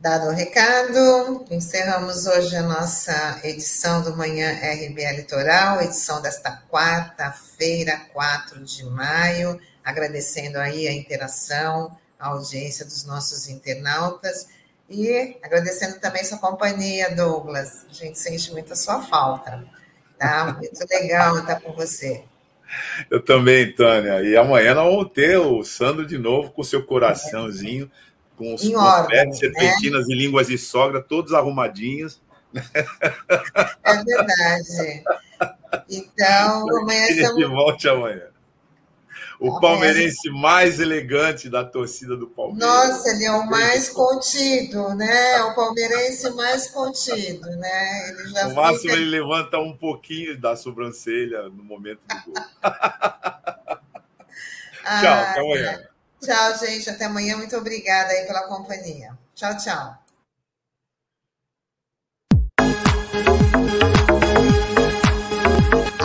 [0.01, 8.01] Dado o recado, encerramos hoje a nossa edição do Manhã RBA Litoral, edição desta quarta-feira,
[8.11, 14.49] 4 de maio, agradecendo aí a interação, a audiência dos nossos internautas
[14.89, 17.85] e agradecendo também sua companhia, Douglas.
[17.91, 19.67] A gente sente muito a sua falta,
[20.19, 20.55] tá?
[20.55, 22.25] Muito legal estar com você.
[23.11, 24.23] Eu também, Tânia.
[24.23, 27.91] E amanhã nós vamos ter o Sandro de novo com seu coraçãozinho.
[28.37, 30.15] Com os confetes, serpentinas né?
[30.15, 32.23] e línguas de sogra, todos arrumadinhos.
[33.85, 35.05] É verdade.
[35.89, 37.49] Então, amanhã estamos...
[37.51, 38.30] Volte amanhã.
[39.41, 40.39] O amanhã palmeirense gente...
[40.39, 42.91] mais elegante da torcida do Palmeiras.
[42.91, 45.33] Nossa, ele é o mais contido, né?
[45.33, 48.11] É o palmeirense mais contido, né?
[48.11, 48.93] Ele já no máximo fica...
[48.93, 52.45] ele levanta um pouquinho da sobrancelha no momento do gol.
[54.83, 55.71] Ah, Tchau, até amanhã.
[55.71, 55.89] É.
[56.21, 56.91] Tchau, gente.
[56.91, 57.37] Até amanhã.
[57.37, 59.17] Muito obrigada aí pela companhia.
[59.35, 60.01] Tchau, tchau.